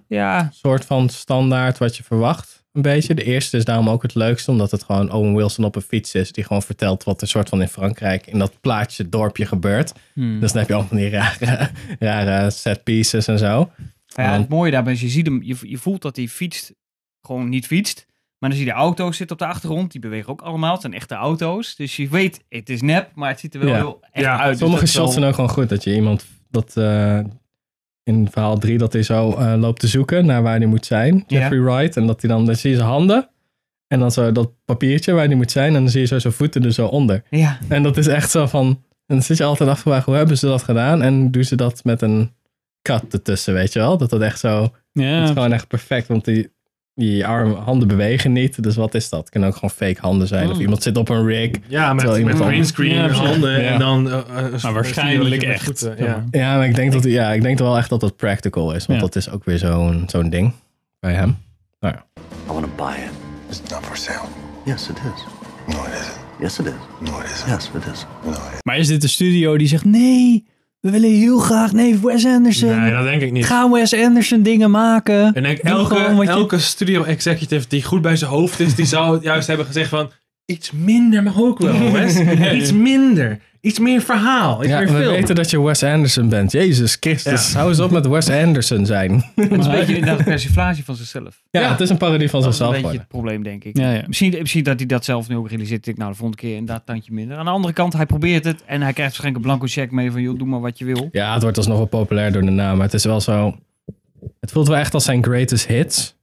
Ja, 0.07 0.49
soort 0.53 0.85
van 0.85 1.09
standaard 1.09 1.77
wat 1.77 1.97
je 1.97 2.03
verwacht. 2.03 2.63
Een 2.73 2.81
beetje. 2.81 3.13
De 3.13 3.23
eerste 3.23 3.57
is 3.57 3.65
daarom 3.65 3.89
ook 3.89 4.01
het 4.01 4.15
leukste, 4.15 4.51
omdat 4.51 4.71
het 4.71 4.83
gewoon 4.83 5.11
Owen 5.11 5.35
Wilson 5.35 5.65
op 5.65 5.75
een 5.75 5.81
fiets 5.81 6.13
is. 6.15 6.31
Die 6.31 6.43
gewoon 6.43 6.61
vertelt 6.61 7.03
wat 7.03 7.21
er 7.21 7.27
soort 7.27 7.49
van 7.49 7.61
in 7.61 7.67
Frankrijk 7.67 8.27
in 8.27 8.39
dat 8.39 8.51
plaatje, 8.61 9.09
dorpje 9.09 9.45
gebeurt. 9.45 9.93
Hmm. 10.13 10.39
Dus 10.39 10.51
dan 10.51 10.59
heb 10.59 10.67
je 10.69 10.73
allemaal 10.75 10.99
die 10.99 11.09
rare, 11.09 11.69
rare 11.99 12.49
set 12.49 12.83
pieces 12.83 13.27
en 13.27 13.37
zo. 13.39 13.71
Ja, 14.23 14.39
het 14.39 14.49
mooie 14.49 14.71
daarbij 14.71 14.93
is, 14.93 15.01
je 15.01 15.07
ziet 15.09 15.25
hem, 15.25 15.43
je, 15.43 15.55
je 15.61 15.77
voelt 15.77 16.01
dat 16.01 16.15
hij 16.15 16.27
fietst, 16.27 16.73
gewoon 17.21 17.49
niet 17.49 17.65
fietst. 17.67 18.05
Maar 18.39 18.49
dan 18.49 18.59
zie 18.59 18.67
je 18.67 18.73
de 18.73 18.79
auto's 18.79 19.17
zitten 19.17 19.35
op 19.35 19.41
de 19.41 19.47
achtergrond, 19.47 19.91
die 19.91 20.01
bewegen 20.01 20.29
ook 20.29 20.41
allemaal. 20.41 20.71
Het 20.71 20.81
zijn 20.81 20.93
echte 20.93 21.15
auto's. 21.15 21.75
Dus 21.75 21.95
je 21.95 22.07
weet, 22.09 22.43
het 22.49 22.69
is 22.69 22.81
nep, 22.81 23.11
maar 23.15 23.29
het 23.29 23.39
ziet 23.39 23.53
er 23.53 23.59
wel 23.59 23.69
Ja. 23.69 23.75
heel 23.75 23.99
echt 24.11 24.25
Ja, 24.25 24.39
uit. 24.39 24.49
Dus 24.49 24.59
Sommige 24.59 24.83
wel- 24.83 24.91
shots 24.93 25.13
zijn 25.13 25.25
ook 25.25 25.33
gewoon 25.35 25.49
goed. 25.49 25.69
Dat 25.69 25.83
je 25.83 25.95
iemand 25.95 26.25
dat 26.49 26.77
eh, 26.77 27.19
in 28.03 28.27
verhaal 28.31 28.57
3 28.57 28.77
dat 28.77 28.93
hij 28.93 29.03
zo 29.03 29.31
eh, 29.31 29.53
loopt 29.57 29.79
te 29.79 29.87
zoeken 29.87 30.25
naar 30.25 30.41
waar 30.43 30.57
hij 30.57 30.65
moet 30.65 30.85
zijn. 30.85 31.15
Ja. 31.27 31.39
Jeffrey 31.39 31.61
Wright. 31.61 31.97
En 31.97 32.07
dat 32.07 32.21
hij 32.21 32.29
dan, 32.29 32.45
dan 32.45 32.55
zie 32.55 32.69
je 32.69 32.75
zijn 32.75 32.87
handen. 32.87 33.29
En 33.87 33.99
dan 33.99 34.11
zo 34.11 34.31
dat 34.31 34.51
papiertje 34.65 35.13
waar 35.13 35.25
hij 35.25 35.35
moet 35.35 35.51
zijn. 35.51 35.67
En 35.75 35.81
dan 35.81 35.89
zie 35.89 36.01
je 36.01 36.07
zo 36.07 36.19
zijn 36.19 36.33
voeten 36.33 36.63
er 36.63 36.71
zo 36.73 36.87
onder. 36.87 37.23
Ja, 37.29 37.59
En 37.69 37.83
dat 37.83 37.97
is 37.97 38.07
echt 38.07 38.31
zo 38.31 38.45
van. 38.47 38.65
En 39.05 39.15
dan 39.15 39.21
zit 39.21 39.37
je 39.37 39.43
altijd 39.43 39.69
af 39.69 39.75
te 39.75 39.81
vragen, 39.81 40.05
hoe 40.05 40.15
hebben 40.15 40.37
ze 40.37 40.45
dat 40.45 40.63
gedaan? 40.63 41.01
En 41.01 41.31
doen 41.31 41.43
ze 41.43 41.55
dat 41.55 41.83
met 41.83 42.01
een 42.01 42.31
cut 42.93 43.13
ertussen, 43.13 43.53
weet 43.53 43.73
je 43.73 43.79
wel? 43.79 43.97
Dat 43.97 44.09
dat 44.09 44.21
echt 44.21 44.39
zo. 44.39 44.61
Het 44.61 44.71
Ja, 44.91 45.23
is 45.23 45.29
gewoon 45.29 45.53
echt 45.53 45.67
perfect, 45.67 46.07
want 46.07 46.25
die, 46.25 46.53
die 46.95 47.25
armen, 47.25 47.57
handen 47.57 47.87
bewegen 47.87 48.31
niet. 48.31 48.63
Dus 48.63 48.75
wat 48.75 48.93
is 48.93 49.09
dat? 49.09 49.19
Het 49.19 49.29
kunnen 49.29 49.49
ook 49.49 49.55
gewoon 49.55 49.69
fake 49.69 49.97
handen 50.01 50.27
zijn. 50.27 50.47
Of 50.49 50.55
Oh. 50.55 50.61
iemand 50.61 50.83
zit 50.83 50.97
op 50.97 51.09
een 51.09 51.25
rig. 51.25 51.49
Ja, 51.67 51.93
met, 51.93 52.05
met 52.05 52.17
iemand 52.17 52.37
greenscreen 52.39 52.93
Ja, 52.93 53.07
handen 53.09 53.61
Ja. 53.61 53.71
en 53.73 53.79
dan... 53.79 54.11
eh, 54.11 54.53
eh, 54.63 54.73
waarschijnlijk 54.73 55.43
echt. 55.43 55.63
voeten, 55.63 55.95
Ja. 55.97 56.05
maar. 56.05 56.23
Ja, 56.41 56.55
maar 56.57 56.65
ik 56.67 56.75
denk, 56.75 56.91
dat, 56.91 57.03
ja, 57.03 57.31
ik 57.33 57.41
denk 57.41 57.59
wel 57.59 57.77
echt 57.77 57.89
dat 57.89 57.99
dat 57.99 58.15
practical 58.15 58.73
is. 58.73 58.85
Want 58.85 58.99
Ja. 58.99 59.05
dat 59.05 59.15
is 59.15 59.29
ook 59.29 59.43
weer 59.45 59.57
zo'n 59.57 60.03
zo'n 60.07 60.29
ding 60.29 60.53
bij 60.99 61.13
hem. 61.13 61.37
I 61.85 61.91
want 62.47 62.63
to 62.65 62.71
buy 62.85 62.93
it. 62.93 63.11
It's 63.49 63.61
not 63.71 63.85
for 63.85 63.97
sale. 63.97 64.27
Yes, 64.65 64.89
it 64.89 64.97
is. 64.97 65.23
No, 65.75 65.83
it 65.83 65.91
isn't. 65.93 66.17
Yes, 66.39 66.59
it 66.59 66.65
is. 66.65 67.09
No, 67.09 67.19
it 67.19 67.25
isn't. 67.25 67.47
Yes, 67.49 67.69
it 67.75 67.93
is. 67.93 68.05
No, 68.25 68.31
it 68.31 68.63
Maar 68.63 68.77
is 68.77 68.87
dit 68.87 69.01
de 69.01 69.07
studio 69.07 69.57
die 69.57 69.67
zegt, 69.67 69.85
nee, 69.85 70.45
we 70.85 70.91
willen 70.91 71.09
heel 71.09 71.37
graag, 71.39 71.71
nee, 71.71 71.99
Wes 71.99 72.25
Anderson. 72.25 72.79
Nee, 72.81 72.91
dat 72.91 73.03
denk 73.03 73.21
ik 73.21 73.31
niet. 73.31 73.45
Ga 73.45 73.69
Wes 73.71 73.93
Anderson 73.93 74.41
dingen 74.41 74.71
maken. 74.71 75.33
En 75.33 75.43
denk, 75.43 75.57
elke, 75.57 75.95
je- 75.95 76.27
elke 76.27 76.59
studio 76.59 77.03
executive 77.03 77.67
die 77.67 77.83
goed 77.83 78.01
bij 78.01 78.15
zijn 78.15 78.31
hoofd 78.31 78.59
is, 78.59 78.75
die 78.75 78.85
zou 78.85 79.19
juist 79.21 79.47
hebben 79.47 79.65
gezegd 79.65 79.89
van... 79.89 80.11
Iets 80.45 80.71
minder 80.71 81.23
mag 81.23 81.39
ook 81.41 81.59
wel, 81.59 81.91
Wes. 81.91 82.19
Iets 82.53 82.71
minder. 82.71 83.39
Iets 83.61 83.79
meer 83.79 84.01
verhaal. 84.01 84.59
Iets 84.63 84.71
Ja, 84.71 84.77
meer 84.79 84.87
we 84.87 84.93
film. 84.99 85.11
weten 85.13 85.35
dat 85.35 85.49
je 85.49 85.61
Wes 85.61 85.83
Anderson 85.83 86.29
bent. 86.29 86.51
Jezus 86.51 86.97
Christus, 86.99 87.53
hou 87.53 87.69
eens 87.69 87.79
op 87.79 87.91
met 87.91 88.07
Wes 88.07 88.29
Anderson 88.29 88.85
zijn. 88.85 89.11
het 89.35 89.51
is 89.51 89.65
een 89.65 89.71
beetje 89.71 89.93
inderdaad 89.93 90.19
een 90.19 90.25
persiflage 90.25 90.83
van 90.83 90.95
zichzelf. 90.95 91.43
Ja, 91.51 91.61
Ja. 91.61 91.69
het 91.71 91.79
is 91.79 91.89
een 91.89 91.97
parodie 91.97 92.29
van 92.29 92.41
Dat 92.41 92.53
is 92.53 92.59
een 92.59 92.65
zichzelf 92.65 92.83
beetje 92.83 92.99
het 92.99 93.07
probleem, 93.07 93.43
denk 93.43 93.63
ik. 93.63 93.77
Ja, 93.77 93.91
ja. 93.91 94.03
Misschien, 94.07 94.35
misschien 94.39 94.63
dat 94.63 94.77
hij 94.77 94.85
dat 94.85 95.05
zelf 95.05 95.27
nu 95.27 95.35
ook 95.35 95.49
realiseert. 95.49 95.87
Ik, 95.87 95.97
nou, 95.97 96.11
de 96.11 96.17
volgende 96.17 96.41
keer 96.41 96.55
inderdaad 96.55 96.85
tandje 96.85 97.13
minder. 97.13 97.37
Aan 97.37 97.45
de 97.45 97.51
andere 97.51 97.73
kant, 97.73 97.93
hij 97.93 98.05
probeert 98.05 98.43
het. 98.43 98.63
En 98.65 98.81
hij 98.81 98.93
krijgt 98.93 98.97
waarschijnlijk 99.17 99.35
een 99.35 99.51
blanco 99.51 99.65
check 99.67 99.91
mee 99.91 100.11
van, 100.11 100.21
joh, 100.21 100.37
doe 100.37 100.47
maar 100.47 100.61
wat 100.61 100.77
je 100.77 100.85
wil. 100.85 101.09
Ja, 101.11 101.33
het 101.33 101.41
wordt 101.41 101.57
alsnog 101.57 101.77
wel 101.77 101.85
populair 101.85 102.31
door 102.31 102.41
de 102.41 102.51
naam. 102.51 102.75
Maar 102.75 102.85
het 102.85 102.93
is 102.95 103.05
wel 103.05 103.21
zo... 103.21 103.57
Het 104.39 104.51
voelt 104.51 104.67
wel 104.67 104.77
echt 104.77 104.93
als 104.93 105.03
zijn 105.05 105.23
greatest 105.23 105.67
hits. 105.67 106.15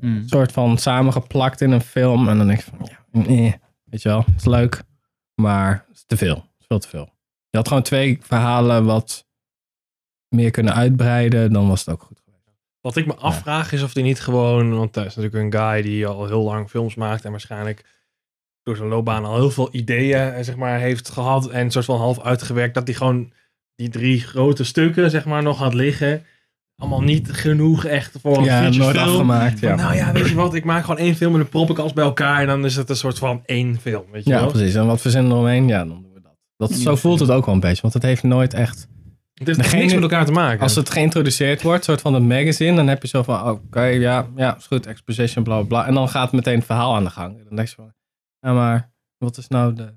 Hmm. 0.00 0.16
Een 0.16 0.28
soort 0.28 0.52
van 0.52 0.78
samengeplakt 0.78 1.60
in 1.60 1.70
een 1.70 1.80
film. 1.80 2.28
En 2.28 2.38
dan 2.38 2.46
denk 2.46 2.58
ik 2.58 2.64
van, 2.64 2.78
ja, 2.90 2.98
eh, 3.24 3.52
weet 3.84 4.02
je 4.02 4.08
wel, 4.08 4.24
het 4.26 4.36
is 4.36 4.44
leuk. 4.44 4.82
Maar 5.34 5.84
het 5.88 5.96
is 5.96 6.04
te 6.06 6.16
veel. 6.16 6.34
Het 6.34 6.60
is 6.60 6.66
veel 6.66 6.78
te 6.78 6.88
veel. 6.88 7.14
Je 7.50 7.56
had 7.56 7.68
gewoon 7.68 7.82
twee 7.82 8.18
verhalen 8.22 8.84
wat 8.84 9.26
meer 10.28 10.50
kunnen 10.50 10.74
uitbreiden. 10.74 11.52
Dan 11.52 11.68
was 11.68 11.80
het 11.80 11.94
ook 11.94 12.02
goed 12.02 12.20
geweest. 12.24 12.44
Wat 12.80 12.96
ik 12.96 13.06
me 13.06 13.14
afvraag 13.14 13.72
is 13.72 13.82
of 13.82 13.94
hij 13.94 14.02
niet 14.02 14.20
gewoon... 14.20 14.76
Want 14.76 14.94
hij 14.94 15.04
is 15.04 15.14
natuurlijk 15.14 15.54
een 15.54 15.60
guy 15.60 15.82
die 15.82 16.06
al 16.06 16.26
heel 16.26 16.42
lang 16.42 16.70
films 16.70 16.94
maakt. 16.94 17.24
En 17.24 17.30
waarschijnlijk 17.30 17.84
door 18.62 18.76
zijn 18.76 18.88
loopbaan 18.88 19.24
al 19.24 19.34
heel 19.34 19.50
veel 19.50 19.68
ideeën 19.72 20.32
eh, 20.32 20.42
zeg 20.44 20.56
maar, 20.56 20.78
heeft 20.78 21.08
gehad. 21.08 21.50
En 21.50 21.70
soort 21.70 21.84
van 21.84 21.98
half 21.98 22.20
uitgewerkt. 22.20 22.74
Dat 22.74 22.86
hij 22.86 22.96
gewoon 22.96 23.32
die 23.74 23.88
drie 23.88 24.20
grote 24.20 24.64
stukken 24.64 25.10
zeg 25.10 25.24
maar, 25.24 25.42
nog 25.42 25.58
had 25.58 25.74
liggen. 25.74 26.24
Allemaal 26.76 27.02
niet 27.02 27.32
genoeg 27.32 27.84
echt 27.84 28.16
voor 28.22 28.36
een 28.38 28.44
Ja, 28.44 28.58
feature 28.60 28.78
nooit 28.84 28.96
film. 28.96 29.08
afgemaakt. 29.08 29.60
Nou 29.60 29.94
ja, 29.94 30.12
weet 30.12 30.28
je 30.28 30.34
wat, 30.34 30.54
ik 30.54 30.64
maak 30.64 30.84
gewoon 30.84 30.98
één 31.00 31.14
film 31.14 31.32
en 31.32 31.38
dan 31.38 31.48
prop 31.48 31.70
ik 31.70 31.78
alles 31.78 31.92
bij 31.92 32.04
elkaar 32.04 32.40
en 32.40 32.46
dan 32.46 32.64
is 32.64 32.76
het 32.76 32.90
een 32.90 32.96
soort 32.96 33.18
van 33.18 33.42
één 33.44 33.78
film, 33.80 34.04
weet 34.12 34.24
je 34.24 34.30
ja, 34.30 34.40
wel? 34.40 34.50
precies. 34.50 34.74
En 34.74 34.86
wat 34.86 35.00
verzinnen 35.00 35.30
we 35.30 35.36
eromheen? 35.36 35.68
Ja, 35.68 35.78
dan 35.78 35.88
doen 36.02 36.12
we 36.14 36.20
dat. 36.22 36.36
dat 36.56 36.72
zo 36.72 36.96
voelt 36.96 37.20
het 37.20 37.30
ook 37.30 37.44
wel 37.46 37.54
een 37.54 37.60
beetje. 37.60 37.82
Want 37.82 37.94
het 37.94 38.02
heeft 38.02 38.22
nooit 38.22 38.54
echt... 38.54 38.88
Het 39.34 39.46
heeft 39.46 39.58
Degene- 39.58 39.80
niks 39.80 39.92
met 39.94 40.02
elkaar 40.02 40.24
te 40.24 40.32
maken. 40.32 40.60
Als 40.60 40.74
het 40.74 40.90
geïntroduceerd 40.90 41.62
wordt, 41.62 41.84
soort 41.84 42.00
van 42.00 42.14
een 42.14 42.26
magazine, 42.26 42.76
dan 42.76 42.88
heb 42.88 43.02
je 43.02 43.08
zo 43.08 43.22
van, 43.22 43.50
oké, 43.50 43.82
ja, 43.84 44.26
ja, 44.36 44.56
is 44.56 44.66
goed, 44.66 44.86
exposition, 44.86 45.44
bla, 45.44 45.56
bla, 45.56 45.66
bla. 45.66 45.86
En 45.86 45.94
dan 45.94 46.08
gaat 46.08 46.32
meteen 46.32 46.56
het 46.56 46.64
verhaal 46.64 46.94
aan 46.94 47.04
de 47.04 47.10
gang. 47.10 47.38
En 47.38 47.44
dan 47.46 47.56
denk 47.56 47.68
je 47.68 47.74
van, 47.74 47.92
ja, 48.40 48.52
maar 48.52 48.90
wat 49.18 49.36
is 49.36 49.48
nou 49.48 49.74
de, 49.74 49.94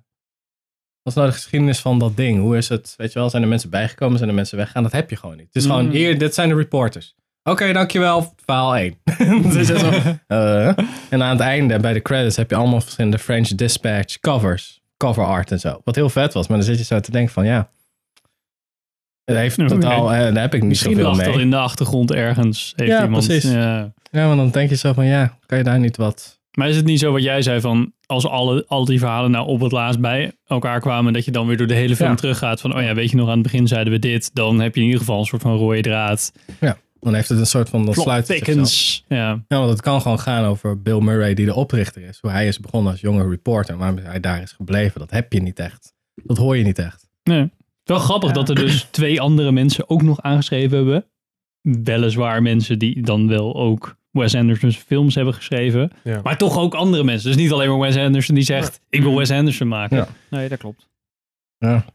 is 1.09 1.15
nou 1.15 1.27
de 1.27 1.33
geschiedenis 1.33 1.79
van 1.79 1.99
dat 1.99 2.17
ding? 2.17 2.39
Hoe 2.39 2.57
is 2.57 2.69
het, 2.69 2.93
weet 2.97 3.13
je 3.13 3.19
wel, 3.19 3.29
zijn 3.29 3.43
er 3.43 3.49
mensen 3.49 3.69
bijgekomen, 3.69 4.17
zijn 4.17 4.29
er 4.29 4.35
mensen 4.35 4.57
weggegaan? 4.57 4.83
Dat 4.83 4.91
heb 4.91 5.09
je 5.09 5.15
gewoon 5.15 5.35
niet. 5.37 5.45
Het 5.45 5.55
is 5.55 5.65
gewoon, 5.65 5.85
Mm. 5.85 5.91
hier, 5.91 6.17
dit 6.19 6.33
zijn 6.33 6.49
de 6.49 6.55
reporters. 6.55 7.15
Oké, 7.43 7.73
dankjewel, 7.73 8.33
verhaal 8.45 8.75
1. 8.77 8.95
dus 9.53 9.67
zo, 9.67 9.75
eh, 10.27 10.67
en 11.09 11.23
aan 11.23 11.29
het 11.29 11.39
einde, 11.39 11.79
bij 11.79 11.93
de 11.93 12.01
credits, 12.01 12.35
heb 12.35 12.49
je 12.49 12.55
allemaal 12.55 12.81
verschillende 12.81 13.19
French 13.19 13.47
Dispatch 13.47 14.19
covers, 14.19 14.81
cover 14.97 15.25
art 15.25 15.51
en 15.51 15.59
zo. 15.59 15.81
Wat 15.83 15.95
heel 15.95 16.09
vet 16.09 16.33
was, 16.33 16.47
maar 16.47 16.57
dan 16.57 16.65
zit 16.65 16.77
je 16.77 16.83
zo 16.83 16.99
te 16.99 17.11
denken 17.11 17.33
van, 17.33 17.45
ja, 17.45 17.69
het 19.25 19.37
heeft 19.37 19.67
totaal, 19.67 20.13
eh, 20.13 20.19
daar 20.19 20.41
heb 20.41 20.53
ik 20.53 20.59
niet 20.61 20.69
Misschien 20.69 20.95
zoveel 20.95 21.15
mee. 21.15 21.25
dat 21.31 21.39
in 21.39 21.49
de 21.49 21.57
achtergrond 21.57 22.11
ergens. 22.11 22.73
Heeft 22.75 22.91
Ja, 22.91 23.03
iemand, 23.03 23.25
precies. 23.27 23.51
Ja. 23.51 23.93
Ja, 24.11 24.27
maar 24.27 24.35
dan 24.35 24.49
denk 24.49 24.69
je 24.69 24.75
zo 24.75 24.93
van, 24.93 25.05
ja, 25.05 25.37
kan 25.45 25.57
je 25.57 25.63
daar 25.63 25.79
niet 25.79 25.97
wat... 25.97 26.38
Maar 26.57 26.69
is 26.69 26.75
het 26.75 26.85
niet 26.85 26.99
zo 26.99 27.11
wat 27.11 27.23
jij 27.23 27.41
zei 27.41 27.61
van 27.61 27.93
als 28.05 28.27
alle, 28.27 28.65
al 28.67 28.85
die 28.85 28.99
verhalen 28.99 29.31
nou 29.31 29.47
op 29.47 29.59
het 29.59 29.71
laatst 29.71 29.99
bij 29.99 30.31
elkaar 30.45 30.79
kwamen, 30.79 31.13
dat 31.13 31.25
je 31.25 31.31
dan 31.31 31.47
weer 31.47 31.57
door 31.57 31.67
de 31.67 31.73
hele 31.73 31.95
film 31.95 32.09
Ja. 32.09 32.15
teruggaat 32.15 32.61
van, 32.61 32.75
oh 32.75 32.81
ja, 32.81 32.93
weet 32.93 33.09
je 33.09 33.15
nog, 33.15 33.27
aan 33.27 33.33
het 33.33 33.43
begin 33.43 33.67
zeiden 33.67 33.93
we 33.93 33.99
dit, 33.99 34.35
dan 34.35 34.59
heb 34.59 34.73
je 34.73 34.79
in 34.79 34.85
ieder 34.85 34.99
geval 35.01 35.19
een 35.19 35.25
soort 35.25 35.41
van 35.41 35.57
rode 35.57 35.81
draad. 35.81 36.31
Dan 37.01 37.13
heeft 37.13 37.29
het 37.29 37.39
een 37.39 37.45
soort 37.45 37.69
van, 37.69 37.85
dan 37.85 37.93
sluit 37.93 38.27
het. 38.27 39.03
Ja. 39.07 39.43
Ja, 39.47 39.57
want 39.57 39.69
het 39.69 39.81
kan 39.81 40.01
gewoon 40.01 40.19
gaan 40.19 40.45
over 40.45 40.81
Bill 40.81 40.99
Murray, 40.99 41.33
die 41.33 41.45
de 41.45 41.53
oprichter 41.55 42.01
is. 42.01 42.17
Hoe 42.21 42.31
hij 42.31 42.47
is 42.47 42.59
begonnen 42.59 42.91
als 42.91 43.01
jonge 43.01 43.29
reporter, 43.29 43.77
maar 43.77 43.93
hij 43.95 44.19
daar 44.19 44.41
is 44.41 44.51
gebleven. 44.51 44.99
Dat 44.99 45.11
heb 45.11 45.33
je 45.33 45.41
niet 45.41 45.59
echt. 45.59 45.93
Dat 46.15 46.37
hoor 46.37 46.57
je 46.57 46.63
niet 46.63 46.79
echt. 46.79 47.09
Nee. 47.23 47.49
Wel 47.83 47.99
grappig 47.99 48.31
dat 48.31 48.49
er 48.49 48.55
dus 48.55 48.87
twee 48.91 49.21
andere 49.21 49.51
mensen 49.51 49.89
ook 49.89 50.01
nog 50.01 50.21
aangeschreven 50.21 50.77
hebben. 50.77 51.05
Weliswaar 51.61 52.41
mensen 52.41 52.79
die 52.79 53.01
dan 53.01 53.27
wel 53.27 53.55
ook 53.55 53.95
Wes 54.11 54.35
Anderson's 54.35 54.77
films 54.77 55.15
hebben 55.15 55.33
geschreven. 55.33 55.91
Ja. 56.03 56.19
Maar 56.23 56.37
toch 56.37 56.57
ook 56.57 56.73
andere 56.73 57.03
mensen. 57.03 57.27
Dus 57.31 57.41
niet 57.41 57.51
alleen 57.51 57.69
maar 57.69 57.79
Wes 57.79 57.97
Anderson 57.97 58.35
die 58.35 58.43
zegt, 58.43 58.81
ik 58.89 59.01
wil 59.01 59.15
Wes 59.15 59.31
Anderson 59.31 59.67
maken. 59.67 59.97
Ja. 59.97 60.07
Nee, 60.29 60.49
dat 60.49 60.59
klopt. 60.59 60.89
Ja. 61.57 61.85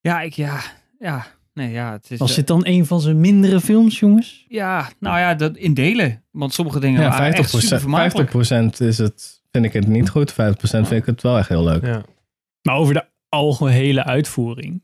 Ja, 0.00 0.20
ik, 0.20 0.32
ja, 0.32 0.60
ja. 0.98 1.26
Nee, 1.54 1.72
ja, 1.72 1.92
het 1.92 2.10
is... 2.10 2.18
Was 2.18 2.30
eh, 2.30 2.36
dit 2.36 2.46
dan 2.46 2.66
een 2.66 2.86
van 2.86 3.00
zijn 3.00 3.20
mindere 3.20 3.60
films, 3.60 3.98
jongens? 3.98 4.44
Ja, 4.48 4.90
nou 4.98 5.18
ja, 5.18 5.34
dat 5.34 5.56
in 5.56 5.74
delen. 5.74 6.22
Want 6.30 6.52
sommige 6.52 6.80
dingen 6.80 7.02
Ja, 7.02 7.08
waren 7.08 7.32
echt 7.32 7.54
50%, 7.54 7.58
super 7.58 7.80
vermakelijk. 7.80 8.30
50% 8.30 8.34
is 8.78 8.98
het, 8.98 9.42
vind 9.50 9.64
ik 9.64 9.72
het 9.72 9.86
niet 9.86 10.08
goed. 10.08 10.32
50% 10.32 10.34
vind 10.60 10.90
ik 10.92 11.06
het 11.06 11.22
wel 11.22 11.38
echt 11.38 11.48
heel 11.48 11.64
leuk. 11.64 11.86
Ja. 11.86 12.02
Maar 12.62 12.76
over 12.76 12.94
de 12.94 13.04
algehele 13.28 14.04
uitvoering, 14.04 14.82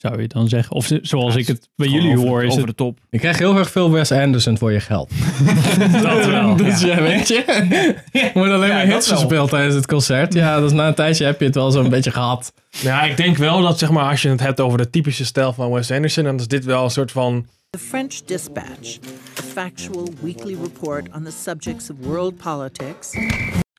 zou 0.00 0.20
je 0.20 0.28
dan 0.28 0.48
zeggen? 0.48 0.76
Of 0.76 0.90
zoals 1.02 1.34
Ja, 1.34 1.40
ik 1.40 1.46
het 1.46 1.68
bij 1.76 1.88
jullie 1.88 2.16
over, 2.16 2.28
hoor, 2.28 2.42
is 2.44 2.48
over 2.48 2.58
het 2.58 2.68
de 2.68 2.84
top. 2.84 2.98
Je 3.10 3.18
krijgt 3.18 3.38
heel 3.38 3.56
erg 3.56 3.70
veel 3.70 3.90
Wes 3.90 4.12
Anderson 4.12 4.58
voor 4.58 4.72
je 4.72 4.80
geld. 4.80 5.10
dat 6.02 6.26
wel. 6.26 6.56
Dus 6.64 6.80
ja, 6.80 7.02
weet 7.02 7.28
je. 7.28 7.42
Er 8.12 8.30
worden 8.34 8.54
alleen 8.54 8.68
Ja, 8.68 8.74
maar 8.74 8.86
hits 8.86 9.08
wel. 9.10 9.18
gespeeld 9.18 9.50
tijdens 9.50 9.74
het 9.74 9.86
concert. 9.86 10.34
Ja, 10.34 10.60
dus 10.60 10.72
na 10.72 10.86
een 10.88 10.94
tijdje 10.94 11.24
heb 11.24 11.38
je 11.40 11.46
het 11.46 11.54
wel 11.54 11.70
zo'n 11.70 11.88
beetje 11.96 12.10
gehad. 12.10 12.52
Ja, 12.70 13.02
ik 13.02 13.16
denk 13.16 13.36
wel 13.36 13.62
dat 13.62 13.78
zeg 13.78 13.90
maar, 13.90 14.10
als 14.10 14.22
je 14.22 14.28
het 14.28 14.40
hebt 14.40 14.60
over 14.60 14.78
de 14.78 14.90
typische 14.90 15.24
stijl 15.24 15.52
van 15.52 15.70
Wes 15.70 15.90
Anderson, 15.90 16.24
dan 16.24 16.36
is 16.38 16.48
dit 16.48 16.64
wel 16.64 16.84
een 16.84 16.90
soort 16.90 17.12
van. 17.12 17.46
The 17.70 17.78
French 17.78 18.14
Dispatch, 18.26 18.98
a 19.38 19.42
factual 19.52 20.08
weekly 20.20 20.56
report 20.62 21.08
on 21.14 21.24
the 21.24 21.30
subjects 21.42 21.90
of 21.90 21.96
world 22.00 22.36
politics, 22.36 23.10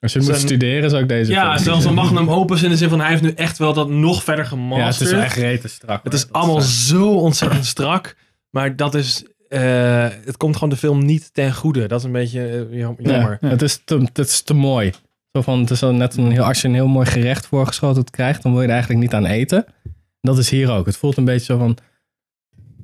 Als 0.01 0.13
je 0.13 0.21
moet 0.21 0.35
studeren, 0.35 0.89
zou 0.89 1.01
ik 1.01 1.07
deze 1.09 1.31
Ja, 1.31 1.57
zelfs 1.57 1.85
een 1.85 1.93
magnum 1.93 2.29
opus 2.29 2.63
in 2.63 2.69
de 2.69 2.77
zin 2.77 2.89
van 2.89 2.99
hij 2.99 3.09
heeft 3.09 3.21
nu 3.21 3.31
echt 3.31 3.57
wel 3.57 3.73
dat 3.73 3.89
nog 3.89 4.23
verder 4.23 4.45
Ja, 4.45 4.51
het 4.51 4.59
gemasterd. 4.59 5.09
is 5.11 5.17
echt 5.17 5.35
rete 5.35 5.67
strak. 5.67 6.03
Het 6.03 6.13
is 6.13 6.31
allemaal 6.31 6.61
zo 6.61 7.09
ontzettend 7.15 7.65
strak. 7.65 8.15
Maar 8.49 8.75
dat 8.75 8.95
is. 8.95 9.23
eh, 9.49 10.07
het 10.25 10.37
komt 10.37 10.53
gewoon 10.53 10.69
de 10.69 10.75
film 10.75 11.05
niet 11.05 11.33
ten 11.33 11.53
goede. 11.53 11.87
Dat 11.87 11.99
is 11.99 12.05
een 12.05 12.11
beetje 12.11 12.47
eh, 12.71 12.77
jam- 12.79 12.95
jammer. 12.97 13.37
Ja, 13.41 13.47
Het, 13.47 13.61
is 13.61 13.81
te, 13.85 13.97
het 13.97 14.17
is 14.17 14.41
te 14.41 14.53
mooi. 14.53 14.91
Zo 15.31 15.41
van, 15.41 15.59
het 15.59 15.69
is 15.69 15.79
zo 15.79 15.91
net 15.91 16.17
een 16.17 16.31
heel, 16.31 16.43
als 16.43 16.61
je 16.61 16.67
een 16.67 16.73
heel 16.73 16.87
mooi 16.87 17.05
gerecht 17.05 17.45
voorgeschoten 17.45 18.03
krijgt, 18.03 18.43
dan 18.43 18.51
wil 18.51 18.61
je 18.61 18.67
er 18.67 18.73
eigenlijk 18.73 19.01
niet 19.03 19.13
aan 19.13 19.25
eten. 19.25 19.65
Dat 20.21 20.37
is 20.37 20.49
hier 20.49 20.71
ook. 20.71 20.85
Het 20.85 20.97
voelt 20.97 21.17
een 21.17 21.25
beetje 21.25 21.45
zo 21.45 21.57
van, 21.57 21.77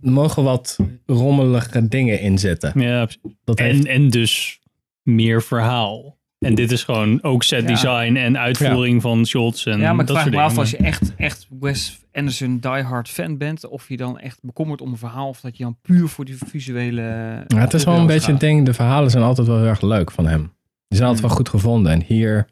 er 0.02 0.12
mogen 0.12 0.44
wat 0.44 0.78
rommelige 1.06 1.88
dingen 1.88 2.20
in 2.20 2.38
zitten. 2.38 2.82
Ja. 2.82 3.08
Dat 3.44 3.60
en, 3.60 3.66
heeft, 3.66 3.86
en 3.86 4.10
dus 4.10 4.60
meer 5.02 5.44
verhaal. 5.44 6.17
En 6.40 6.56
dit 6.56 6.72
is 6.72 6.84
gewoon 6.84 7.24
ook 7.24 7.44
set 7.44 7.62
Ja. 7.62 7.68
design 7.68 8.16
en 8.16 8.38
uitvoering 8.38 9.02
van 9.02 9.26
shots 9.26 9.66
en 9.66 9.80
Ja, 9.80 9.92
maar 9.94 10.02
ik 10.02 10.08
dat 10.08 10.18
vraag 10.18 10.30
me 10.32 10.40
af 10.40 10.58
als 10.58 10.72
je 10.72 10.78
echt, 10.78 11.16
echt 11.16 11.48
Wes 11.60 12.00
Anderson 12.12 12.58
diehard 12.60 13.10
fan 13.10 13.38
bent, 13.38 13.68
of 13.68 13.90
je 13.90 13.98
dan 13.98 14.20
echt 14.20 14.40
bekommert 14.42 14.82
om 14.82 14.92
een 14.92 14.98
verhaal, 14.98 15.28
of 15.28 15.42
dat 15.42 15.58
je 15.58 15.64
dan 15.64 15.78
puur 15.82 16.08
voor 16.08 16.26
die 16.26 16.38
visuele... 16.46 17.02
ja, 17.48 17.58
het 17.58 17.74
is 17.74 17.84
wel 17.84 17.98
een 17.98 18.06
beetje 18.08 18.32
een 18.32 18.38
ding, 18.38 18.66
de 18.66 18.74
verhalen 18.74 19.12
zijn 19.12 19.24
altijd 19.24 19.48
wel 19.48 19.58
heel 19.58 19.66
erg 19.68 19.82
leuk 19.82 20.12
van 20.12 20.26
hem. 20.28 20.42
Die 20.88 20.98
zijn 20.98 21.10
altijd 21.10 21.20
Hmm. 21.20 21.28
wel 21.28 21.38
goed 21.38 21.50
gevonden. 21.50 21.92
En 21.92 22.02
hier 22.02 22.48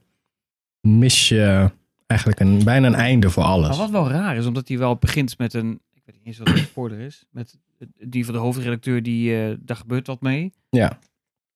mis 0.82 1.30
je 1.30 1.72
eigenlijk 2.08 2.39
een, 2.39 2.63
bijna 2.63 2.88
een 2.88 2.96
einde 2.96 3.30
voor 3.30 3.44
alles. 3.44 3.68
Maar 3.68 3.77
wat 3.77 3.89
wel 3.89 4.10
raar 4.10 4.36
is, 4.38 4.46
omdat 4.46 4.68
hij 4.68 4.77
wel 4.77 4.96
begint 4.96 5.38
met 5.38 5.54
een, 5.54 5.80
ik 5.94 6.01
weet 6.06 6.15
niet 6.15 6.25
eens 6.25 6.38
wat 6.38 6.48
een 6.48 6.58
spoiler 6.72 7.00
is, 7.00 7.25
met 7.32 7.58
die 8.00 8.25
van 8.25 8.34
de 8.34 8.39
hoofdredacteur, 8.39 9.04
die, 9.04 9.44
eh, 9.44 9.56
daar 9.60 9.77
gebeurt 9.77 10.08
wat 10.08 10.22
mee. 10.22 10.54
Ja. 10.70 10.98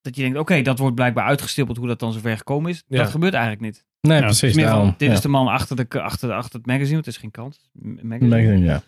Dat 0.09 0.17
je 0.17 0.23
denkt, 0.23 0.37
oké, 0.39 0.61
dat 0.61 0.79
wordt 0.79 0.95
blijkbaar 0.95 1.25
uitgestippeld 1.25 1.77
hoe 1.77 1.87
dat 1.87 1.99
dan 1.99 2.13
zover 2.13 2.37
gekomen 2.37 2.69
is. 2.71 2.83
Ja. 2.87 2.97
Dat 2.97 3.09
gebeurt 3.09 3.33
eigenlijk 3.33 3.63
niet. 3.63 3.85
Nee, 4.01 4.17
Ja, 4.19 4.25
Het 4.27 4.37
precies. 4.37 4.55
meer 4.57 4.69
van, 4.69 4.93
dit 4.97 5.07
ja. 5.07 5.13
is 5.13 5.21
de 5.21 5.27
man 5.27 5.47
achter, 5.47 5.75
de, 5.75 6.01
achter, 6.01 6.31
achter 6.31 6.57
het 6.57 6.65
magazine, 6.67 6.97
het 6.97 7.07
is 7.07 7.17
geen 7.17 7.31
krant. 7.31 7.53
het 7.73 7.99
een 7.99 8.07
magazine. 8.07 8.35
Magazine, 8.41 8.65
ja. 8.65 8.81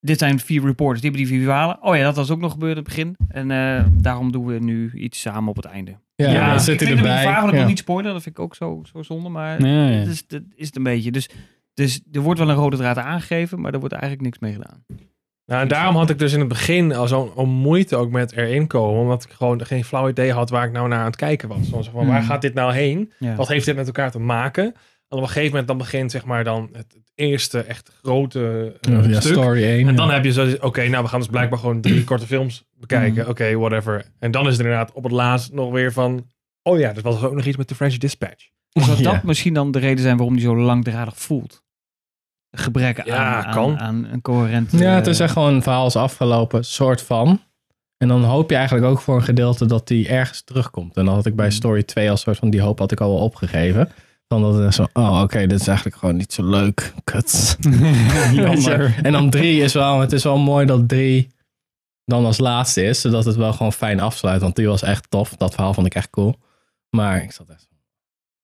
Dit 0.00 0.18
zijn 0.18 0.38
vier 0.38 0.64
reporters, 0.64 1.00
die 1.00 1.10
hebben 1.10 1.28
die 1.28 1.38
vier 1.38 1.46
verhalen. 1.48 1.82
Oh 1.82 1.96
ja, 1.96 2.02
dat 2.02 2.16
was 2.16 2.30
ook 2.30 2.40
nog 2.40 2.52
gebeurd 2.52 2.70
in 2.76 2.76
het 2.76 2.86
begin. 2.86 3.16
En 3.28 3.50
eh, 3.50 3.84
daarom 3.92 4.32
doen 4.32 4.46
we 4.46 4.58
nu 4.58 4.92
iets 4.94 5.20
samen 5.20 5.48
op 5.48 5.56
het 5.56 5.64
einde. 5.64 5.96
Ja, 6.14 6.58
zit 6.58 6.80
hij 6.80 6.90
erbij. 6.96 7.24
want 7.24 7.46
ik 7.46 7.50
Ja. 7.52 7.58
wil 7.58 7.66
niet 7.66 7.78
spoileren. 7.78 8.12
Dat 8.12 8.22
vind 8.22 8.38
ik 8.38 8.42
ook 8.44 8.54
zo, 8.54 8.82
zo 8.92 9.02
zonde. 9.02 9.28
Maar 9.28 9.66
Ja, 9.66 9.86
ja. 9.88 9.98
dat, 9.98 10.06
is, 10.12 10.26
dat 10.26 10.42
is 10.54 10.66
het 10.66 10.76
een 10.76 10.82
beetje. 10.82 11.10
Dus, 11.12 11.28
dus 11.74 12.00
er 12.12 12.20
wordt 12.20 12.40
wel 12.40 12.48
een 12.48 12.54
rode 12.54 12.76
draad 12.76 12.98
aangegeven, 12.98 13.60
maar 13.60 13.72
er 13.72 13.78
wordt 13.78 13.94
eigenlijk 13.94 14.22
niks 14.22 14.38
mee 14.38 14.52
gedaan. 14.52 14.84
Nou, 15.46 15.62
en 15.62 15.68
daarom 15.68 15.96
had 15.96 16.10
ik 16.10 16.18
dus 16.18 16.32
in 16.32 16.38
het 16.38 16.48
begin 16.48 16.94
al 16.94 17.08
zo'n 17.08 17.48
moeite 17.48 17.96
ook 17.96 18.10
met 18.10 18.32
erin 18.32 18.66
komen. 18.66 19.00
Omdat 19.00 19.24
ik 19.24 19.30
gewoon 19.30 19.66
geen 19.66 19.84
flauw 19.84 20.08
idee 20.08 20.32
had 20.32 20.50
waar 20.50 20.66
ik 20.66 20.72
nou 20.72 20.88
naar 20.88 20.98
aan 20.98 21.04
het 21.04 21.16
kijken 21.16 21.48
was. 21.48 21.68
Zo 21.68 21.82
van, 21.82 22.06
waar 22.06 22.18
Hmm. 22.18 22.26
gaat 22.26 22.40
dit 22.42 22.54
nou 22.54 22.72
heen? 22.72 23.12
Ja. 23.18 23.34
Wat 23.34 23.48
heeft 23.48 23.64
dit 23.66 23.76
met 23.76 23.86
elkaar 23.86 24.10
te 24.10 24.18
maken? 24.18 24.64
En 24.64 25.18
op 25.18 25.24
een 25.24 25.26
gegeven 25.26 25.48
moment 25.50 25.68
dan 25.68 25.78
begint 25.78 26.10
zeg 26.10 26.24
maar 26.24 26.44
dan 26.44 26.68
het, 26.72 27.00
eerste 27.14 27.60
echt 27.60 27.90
grote 28.02 28.72
eh, 28.80 29.08
Ja, 29.10 29.20
stuk. 29.20 29.32
story 29.32 29.62
1. 29.64 29.88
En 29.88 29.96
dan 29.96 30.10
heb 30.10 30.24
je 30.24 30.32
zo, 30.32 30.48
oké, 30.60 30.88
nou 30.88 31.02
we 31.02 31.08
gaan 31.08 31.18
dus 31.20 31.28
blijkbaar 31.28 31.58
gewoon 31.58 31.80
drie 31.80 32.04
korte 32.10 32.26
films 32.26 32.64
bekijken. 32.78 33.20
Mhm. 33.22 33.30
Oké, 33.30 33.54
whatever. 33.56 34.04
En 34.18 34.30
dan 34.30 34.42
is 34.46 34.50
het 34.56 34.60
inderdaad 34.60 34.92
op 34.92 35.02
het 35.02 35.12
laatst 35.12 35.52
nog 35.52 35.70
weer 35.72 35.92
van, 35.92 36.26
oh 36.62 36.78
ja, 36.78 36.92
dat 36.92 37.02
was 37.02 37.22
ook 37.22 37.34
nog 37.34 37.44
iets 37.44 37.56
met 37.56 37.68
de 37.68 37.74
French 37.74 37.96
Dispatch. 37.98 38.48
Zou 38.70 38.96
Ja. 39.02 39.12
dat 39.12 39.22
misschien 39.22 39.54
dan 39.54 39.70
de 39.70 39.78
reden 39.78 40.02
zijn 40.02 40.16
waarom 40.16 40.34
die 40.36 40.44
zo 40.44 40.56
langdradig 40.56 41.16
voelt? 41.18 41.61
Gebrek 42.56 43.04
Ja, 43.04 43.44
aan, 43.44 43.52
kan. 43.54 43.70
aan, 43.70 43.78
aan 43.78 44.12
een 44.12 44.20
coherent... 44.20 44.72
Ja, 44.72 44.94
het 44.94 45.06
eh, 45.06 45.12
is 45.12 45.20
echt 45.20 45.32
gewoon 45.32 45.54
een 45.54 45.62
verhaal 45.62 45.86
is 45.86 45.96
afgelopen, 45.96 46.64
soort 46.64 47.02
van. 47.02 47.40
En 47.96 48.08
dan 48.08 48.24
hoop 48.24 48.50
je 48.50 48.56
eigenlijk 48.56 48.86
ook 48.86 49.00
voor 49.00 49.14
een 49.16 49.22
gedeelte 49.22 49.66
dat 49.66 49.88
die 49.88 50.08
ergens 50.08 50.42
terugkomt. 50.42 50.96
En 50.96 51.04
dan 51.04 51.14
had 51.14 51.26
ik 51.26 51.36
bij 51.36 51.46
Hmm. 51.46 51.54
Story 51.54 51.82
2 51.82 52.10
als 52.10 52.20
soort 52.20 52.36
van 52.38 52.50
die 52.50 52.60
hoop 52.60 52.78
had 52.78 52.92
ik 52.92 53.00
al 53.00 53.08
wel 53.08 53.22
opgegeven. 53.24 53.88
Dan 54.26 54.42
dat 54.42 54.54
het 54.58 54.74
zo, 54.74 54.86
oh 54.92 55.20
oké, 55.22 55.46
dit 55.46 55.60
is 55.60 55.66
eigenlijk 55.66 55.96
gewoon 55.96 56.16
niet 56.16 56.32
zo 56.32 56.44
leuk. 56.44 56.92
Kut. 57.04 57.56
En 59.02 59.12
dan 59.12 59.30
drie 59.30 59.62
is 59.62 59.72
wel, 59.72 60.00
het 60.00 60.12
is 60.12 60.22
wel 60.24 60.38
mooi 60.38 60.66
dat 60.66 60.88
drie 60.88 61.30
dan 62.04 62.24
als 62.24 62.38
laatste 62.38 62.82
is. 62.84 63.00
Zodat 63.00 63.24
het 63.24 63.36
wel 63.36 63.52
gewoon 63.52 63.72
fijn 63.72 64.00
afsluit. 64.00 64.40
Want 64.40 64.56
die 64.56 64.68
was 64.68 64.82
echt 64.82 65.10
tof. 65.10 65.36
Dat 65.36 65.54
verhaal 65.54 65.74
vond 65.74 65.86
ik 65.86 65.94
echt 65.94 66.10
cool. 66.10 66.36
Maar 66.90 67.22
ik 67.22 67.32
zat 67.32 67.48
echt 67.48 67.60
zo, 67.60 67.68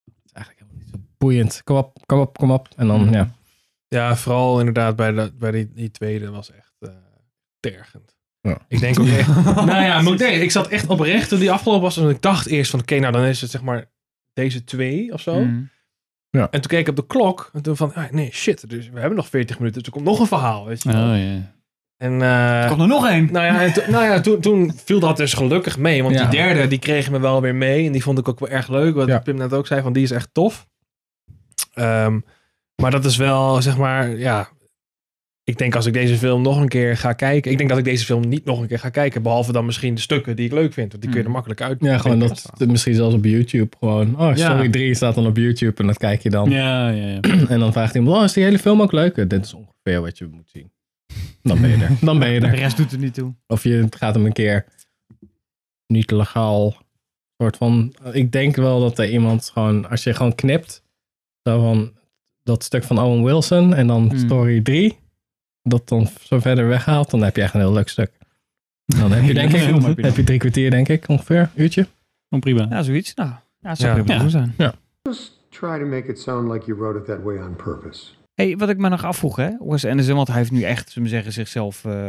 het 0.05 0.15
is 0.25 0.33
eigenlijk 0.33 0.65
helemaal 0.67 0.85
niet 0.87 0.95
zo 1.03 1.09
boeiend. 1.19 1.61
Kom 1.65 1.77
op, 1.77 1.99
kom 2.07 2.21
op, 2.21 2.39
kom 2.39 2.51
op. 2.51 2.69
En 2.77 2.87
dan, 2.87 3.05
Mhm. 3.05 3.13
ja. 3.15 3.29
Ja, 3.89 4.17
vooral 4.17 4.59
inderdaad 4.59 4.97
bij, 4.97 5.13
de, 5.13 5.33
bij 5.39 5.51
die, 5.51 5.71
die 5.75 5.91
tweede 5.91 6.31
was 6.31 6.51
echt 6.53 6.73
eh, 6.81 6.89
tergend. 7.61 8.17
Ja. 8.41 8.59
Ik 8.69 8.81
denk 8.81 9.01
ook 9.01 9.07
echt. 9.19 9.29
nou 9.45 9.67
ja, 9.83 10.01
maar 10.03 10.13
ik, 10.13 10.19
denk, 10.19 10.43
ik 10.43 10.51
zat 10.51 10.69
echt 10.69 10.87
oprecht 10.87 11.29
toen 11.29 11.39
die 11.39 11.51
afgelopen 11.51 11.83
was. 11.83 11.97
En 11.97 12.09
ik 12.09 12.23
dacht 12.23 12.47
eerst 12.47 12.71
van, 12.71 12.81
oké, 12.81 12.99
nou 12.99 13.13
dan 13.13 13.25
is 13.25 13.41
het 13.41 13.51
zeg 13.51 13.63
maar 13.63 13.85
deze 14.33 14.65
twee 14.65 15.13
of 15.13 15.21
zo. 15.21 15.41
mm. 15.45 15.71
En 16.31 16.51
toen 16.51 16.61
keek 16.61 16.81
ik 16.81 16.89
op 16.89 16.97
de 16.97 17.07
klok. 17.07 17.51
En 17.53 17.63
toen 17.63 17.77
van, 17.77 17.95
ah, 17.95 18.11
nee, 18.11 18.31
shit. 18.33 18.71
Dus 18.71 18.89
we 18.89 18.99
hebben 19.01 19.17
nog 19.17 19.29
40 19.29 19.59
minuten. 19.59 19.79
Dus 19.79 19.89
er 19.89 19.95
komt 19.95 20.05
nog 20.09 20.21
een 20.21 20.27
verhaal, 20.27 20.67
weet 20.67 20.83
je 20.83 20.89
Oh 20.89 20.95
ja. 20.95 21.55
En, 21.97 22.23
eh, 22.23 22.63
Er 22.63 22.69
komt 22.69 22.81
er 22.81 22.87
nog 22.87 23.09
één. 23.09 23.33
nou 23.33 23.47
ja, 23.47 23.61
en 23.63 23.73
to- 23.73 23.91
nou 23.91 24.05
ja 24.05 24.21
toen, 24.21 24.41
toen 24.41 24.73
viel 24.85 25.01
dat 25.01 25.17
dus 25.17 25.33
gelukkig 25.35 25.79
mee. 25.79 26.03
Want 26.03 26.15
Ja. 26.15 26.21
die 26.21 26.41
derde, 26.41 26.67
die 26.69 26.79
kregen 26.79 27.13
me 27.13 27.19
wel 27.21 27.41
weer 27.41 27.55
mee. 27.55 27.87
En 27.87 27.93
die 27.93 28.03
vond 28.03 28.19
ik 28.19 28.29
ook 28.29 28.39
wel 28.39 28.49
erg 28.49 28.69
leuk. 28.69 28.95
Wat 28.95 29.09
Ja. 29.09 29.19
Pim 29.19 29.37
net 29.37 29.53
ook 29.53 29.67
zei, 29.67 29.83
van 29.83 29.93
die 29.93 30.03
is 30.03 30.11
echt 30.11 30.29
tof. 30.33 30.67
Ehm, 31.75 32.21
maar 32.83 32.91
dat 32.91 33.05
is 33.05 33.17
wel, 33.17 33.63
zeg 33.63 33.77
maar, 33.77 34.17
ja... 34.17 34.49
ik 35.45 35.59
denk 35.59 35.75
als 35.75 35.87
ik 35.87 35.93
deze 35.93 36.17
film 36.17 36.43
nog 36.43 36.61
een 36.61 36.69
keer 36.69 36.97
ga 36.97 37.13
kijken. 37.13 37.51
Ik 37.51 37.57
denk 37.57 37.69
dat 37.69 37.79
ik 37.79 37.85
deze 37.85 38.05
film 38.05 38.29
niet 38.29 38.45
nog 38.45 38.61
een 38.61 38.67
keer 38.67 38.79
ga 38.79 38.89
kijken. 38.89 39.23
Behalve 39.23 39.53
dan 39.53 39.65
misschien 39.67 39.95
de 39.95 40.01
stukken 40.01 40.37
die 40.37 40.47
ik 40.47 40.53
leuk 40.53 40.73
vind. 40.73 40.91
Want 40.91 41.03
die 41.03 41.11
kun 41.11 41.21
je 41.21 41.27
er 41.27 41.33
makkelijk 41.33 41.61
uit. 41.61 41.77
Ja, 41.81 41.99
gewoon 41.99 42.19
dat, 42.19 42.51
misschien 42.67 42.95
zelfs 42.95 43.15
op 43.15 43.25
YouTube. 43.25 43.77
Gewoon, 43.79 44.21
oh, 44.21 44.35
Story 44.35 44.65
Ja. 44.65 44.71
3 44.71 44.95
staat 44.95 45.15
dan 45.15 45.27
op 45.27 45.37
YouTube 45.37 45.81
en 45.81 45.87
dat 45.87 45.99
kijk 45.99 46.23
je 46.23 46.31
dan. 46.31 46.51
Ja, 46.51 46.89
ja, 46.89 47.07
ja. 47.07 47.21
En 47.55 47.59
dan 47.59 47.73
vraagt 47.73 47.95
iemand, 47.95 48.17
oh, 48.17 48.25
is 48.25 48.33
die 48.33 48.45
hele 48.45 48.59
film 48.59 48.83
ook 48.83 48.93
leuk? 48.93 49.15
Dit 49.31 49.45
is 49.45 49.55
ongeveer 49.55 50.01
wat 50.01 50.19
je 50.19 50.29
moet 50.31 50.51
zien. 50.53 50.71
Dan 51.43 51.61
ben 51.61 51.71
je 51.71 51.85
er. 51.85 51.91
Dan 52.01 52.19
ben 52.19 52.31
je 52.31 52.41
De 52.41 52.47
er. 52.47 52.55
rest 52.55 52.77
doet 52.77 52.93
er 52.93 52.99
niet 52.99 53.15
toe. 53.15 53.35
Of 53.47 53.63
je 53.63 53.87
gaat 53.91 54.15
hem 54.15 54.27
een 54.27 54.33
keer 54.33 54.65
niet 55.87 56.11
legaal 56.11 56.77
soort 57.37 57.57
van. 57.57 57.95
Ik 58.13 58.33
denk 58.33 58.57
wel 58.57 58.81
dat 58.81 58.99
er 58.99 59.11
iemand 59.11 59.51
gewoon, 59.53 59.89
als 59.89 60.05
je 60.05 60.15
gewoon 60.15 60.35
knipt, 60.35 60.83
zo 61.43 61.61
van 61.61 61.98
dat 62.49 62.65
stuk 62.65 62.85
van 62.85 62.99
Owen 62.99 63.25
Wilson 63.25 63.75
en 63.75 63.87
dan 63.87 64.09
Hmm. 64.09 64.19
story 64.19 64.61
3, 64.61 64.97
dat 65.63 65.89
dan 65.89 66.09
zo 66.23 66.39
verder 66.39 66.69
weghaalt, 66.69 67.11
dan 67.11 67.23
heb 67.23 67.37
je 67.37 67.43
echt 67.43 67.55
een 67.55 67.61
heel 67.61 67.73
leuk 67.73 67.89
stuk. 67.89 68.11
Dan 68.87 69.13
heb 69.13 69.25
je 69.25 69.35
denk 69.35 69.51
ik, 69.53 69.57
heb 69.61 69.75
je 69.75 69.81
dan. 69.81 70.05
heb 70.05 70.17
je 70.17 70.25
drie 70.25 70.39
kwartier 70.39 70.71
denk 70.71 70.89
ik 70.89 71.09
ongeveer, 71.09 71.51
uurtje. 71.55 71.87
Oh, 72.31 72.41
prima. 72.41 72.67
Ja, 72.71 72.83
zoiets. 72.83 73.15
Nou, 73.15 73.29
ja, 73.61 73.69
dat 73.69 73.79
zou 73.79 73.97
Ja. 73.97 74.03
prima 74.03 74.23
Ja. 74.23 74.29
zijn. 74.29 74.55
Just 75.03 75.33
try 75.51 75.79
to 75.79 75.87
make 75.87 76.09
it 76.09 76.21
sound 76.21 76.53
like 76.53 76.67
you 76.67 76.79
wrote 76.79 76.99
it 76.99 77.05
that 77.05 77.23
way 77.23 77.37
on 77.39 77.57
purpose. 77.57 78.05
Hey, 78.35 78.57
wat 78.57 78.69
ik 78.69 78.79
me 78.79 78.89
nog 78.89 79.05
afvroeg, 79.05 79.37
hè? 79.37 79.51
Wes 79.61 79.85
Anderson, 79.85 80.17
want 80.17 80.29
hij 80.29 80.37
heeft 80.37 80.51
nu 80.51 80.63
echt, 80.63 80.91
zullen 80.91 81.09
we 81.09 81.15
zeggen, 81.15 81.33
zichzelf... 81.33 81.85
eh 81.85 82.09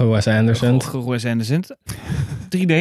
eh, 0.00 0.10
Wes 0.10 0.26
Anderson. 0.26 0.80
Wes 1.06 1.24
Anderson. 1.26 1.64
3D. 2.56 2.72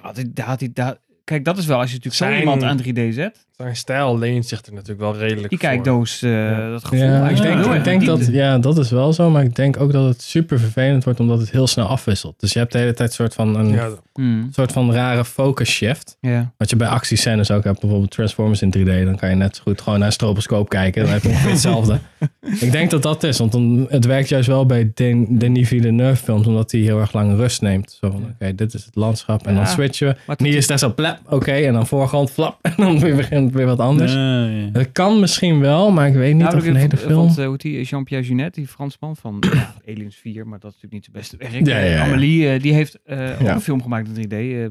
Had 0.00 0.16
hij, 0.16 0.30
daar 0.34 0.46
had 0.46 0.60
hij, 0.60 0.70
daar, 0.72 0.96
kijk, 1.24 1.44
dat 1.44 1.58
is 1.58 1.66
wel, 1.66 1.78
als 1.78 1.90
je 1.92 1.96
natuurlijk 1.96 2.32
zo 2.32 2.38
iemand 2.38 2.62
aan 2.62 2.78
3D 2.82 3.14
zet. 3.14 3.46
Zijn 3.60 3.76
stijl 3.76 4.18
leent 4.18 4.46
zich 4.46 4.62
er 4.66 4.72
natuurlijk 4.72 5.00
wel 5.00 5.16
redelijk 5.16 5.48
Die 5.48 5.58
voor. 5.58 5.68
kijkdoos, 5.68 6.22
eh, 6.22 6.70
dat 6.70 6.84
gevoel. 6.84 7.04
Ja, 7.06 7.22
hij 7.22 7.30
ik 7.32 7.42
denk, 7.42 7.64
ik 7.74 7.84
denk 7.84 8.04
dat, 8.06 8.26
ja, 8.26 8.58
dat 8.58 8.78
is 8.78 8.90
wel 8.90 9.12
zo, 9.12 9.30
maar 9.30 9.42
ik 9.44 9.54
denk 9.56 9.80
ook 9.80 9.92
dat 9.92 10.04
het 10.04 10.22
super 10.22 10.58
vervelend 10.60 11.04
wordt 11.04 11.20
omdat 11.20 11.38
het 11.38 11.50
heel 11.50 11.66
snel 11.66 11.86
afwisselt. 11.86 12.34
Dus 12.40 12.52
je 12.52 12.58
hebt 12.58 12.72
de 12.72 12.78
hele 12.78 12.92
tijd 12.94 13.12
soort 13.12 13.34
van 13.34 13.56
een 13.56 13.68
Ja, 13.70 13.88
Hmm, 14.12 14.48
soort 14.52 14.72
van 14.72 14.92
rare 14.92 15.24
focus 15.24 15.70
shift. 15.70 16.16
ja. 16.20 16.52
Wat 16.56 16.70
je 16.70 16.76
bij 16.76 16.88
actiescènes 16.88 17.50
ook 17.50 17.64
hebt, 17.64 17.80
bijvoorbeeld 17.80 18.10
Transformers 18.10 18.62
in 18.62 18.70
3D, 18.70 19.04
dan 19.04 19.16
kan 19.16 19.28
je 19.30 19.34
net 19.36 19.56
zo 19.56 19.62
goed 19.62 19.80
gewoon 19.80 19.98
naar 19.98 20.06
een 20.08 20.14
stroboscoop 20.14 20.68
kijken. 20.68 21.02
Dan 21.02 21.12
heb 21.12 21.22
je 21.22 21.28
ongeveer 21.28 21.50
hetzelfde. 21.50 21.98
ik 22.60 22.72
denk 22.72 22.90
dat 22.90 23.02
dat 23.02 23.22
is, 23.22 23.38
want 23.38 23.52
dan, 23.52 23.86
het 23.88 24.04
werkt 24.04 24.28
juist 24.28 24.48
wel 24.48 24.66
bij 24.66 24.90
Den- 24.94 25.38
Denis 25.38 25.68
Villeneuve 25.68 26.24
films, 26.24 26.46
omdat 26.46 26.70
hij 26.72 26.80
heel 26.80 27.00
erg 27.00 27.12
lang 27.12 27.36
rust 27.36 27.62
neemt. 27.62 27.96
Zo 28.00 28.10
van, 28.10 28.24
oké, 28.34 28.54
dit 28.54 28.74
is 28.74 28.84
het 28.84 28.94
landschap 28.94 29.46
en 29.46 29.54
dan 29.54 29.62
Ja, 29.62 29.68
switchen 29.68 30.08
we. 30.08 30.16
Maar 30.26 30.36
Nu 30.40 30.48
is 30.56 30.68
het 30.68 30.78
zo 30.80 30.94
plap, 30.94 31.18
oké, 31.28 31.52
en 31.52 31.72
dan 31.72 31.86
voorgrond, 31.86 32.30
flap, 32.30 32.58
en 32.62 32.72
dan 32.76 32.98
weer 32.98 33.14
weer 33.52 33.66
wat 33.66 33.78
anders. 33.78 34.12
Ja, 34.12 34.44
ja. 34.46 34.68
Het 34.72 34.92
kan 34.92 35.20
misschien 35.20 35.60
wel, 35.60 35.90
maar 35.90 36.08
ik 36.08 36.14
weet 36.14 36.34
niet 36.34 36.42
Nou, 36.42 36.56
of 36.56 36.66
een 36.66 36.74
hele 36.76 36.96
film... 36.96 37.12
Vond, 37.26 37.38
eh, 37.38 37.42
hoe 37.44 37.50
heet 37.52 37.60
die, 37.60 37.82
Jean-Pierre 37.82 38.26
Junet, 38.26 38.54
die 38.54 38.66
Fransman 38.66 39.16
van 39.16 39.36
ja, 39.52 39.74
Aliens 39.88 40.16
4, 40.16 40.46
maar 40.46 40.58
dat 40.58 40.70
is 40.72 40.80
natuurlijk 40.80 40.92
niet 40.92 41.04
zijn 41.04 41.16
beste 41.16 41.36
werk. 41.62 41.66
Ja, 41.66 41.78
ja, 41.78 41.94
ja. 41.96 42.04
Amelie, 42.06 42.48
eh, 42.50 42.62
die 42.62 42.72
heeft 42.72 43.02
eh, 43.02 43.36
ook 43.40 43.48
een 43.48 43.60
film 43.60 43.82
gemaakt 43.82 44.08
in 44.18 44.24
3D. 44.28 44.32
eh 44.32 44.66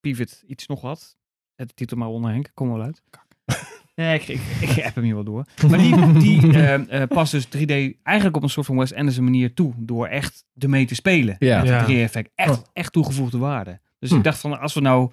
Pivot, 0.00 0.42
iets 0.46 0.66
nog 0.66 0.80
wat. 0.80 1.16
De 1.54 1.66
titel 1.74 1.96
maar 1.96 2.08
onder 2.08 2.30
Henk, 2.30 2.50
kom 2.54 2.68
wel 2.72 2.82
uit. 2.82 3.02
Nee, 3.96 4.14
ik, 4.14 4.28
ik, 4.60 4.68
hem 4.68 5.04
hier 5.04 5.14
wel 5.14 5.24
door. 5.24 5.44
Maar 5.68 5.78
die, 5.78 6.12
die 6.12 6.52
eh, 6.52 7.02
eh, 7.02 7.08
past 7.08 7.32
dus 7.32 7.46
3D 7.46 8.00
eigenlijk 8.02 8.36
op 8.36 8.42
een 8.42 8.48
soort 8.48 8.66
van 8.66 8.76
Wes 8.76 8.94
Anderson 8.94 9.24
manier 9.24 9.54
toe. 9.54 9.72
Door 9.76 10.06
echt 10.06 10.44
ermee 10.58 10.86
te 10.86 10.94
spelen. 10.94 11.36
Ja. 11.38 11.58
Met 11.58 11.68
Ja. 11.68 11.74
het 11.78 11.86
3D-effect. 11.86 12.30
Echt, 12.34 12.50
Oh. 12.58 12.64
echt 12.72 12.92
toegevoegde 12.92 13.38
waarde. 13.38 13.80
Dus 13.98 14.10
Hm. 14.10 14.16
ik 14.16 14.24
dacht 14.24 14.38
van, 14.38 14.60
als 14.60 14.74
we 14.74 14.80
nou... 14.80 15.10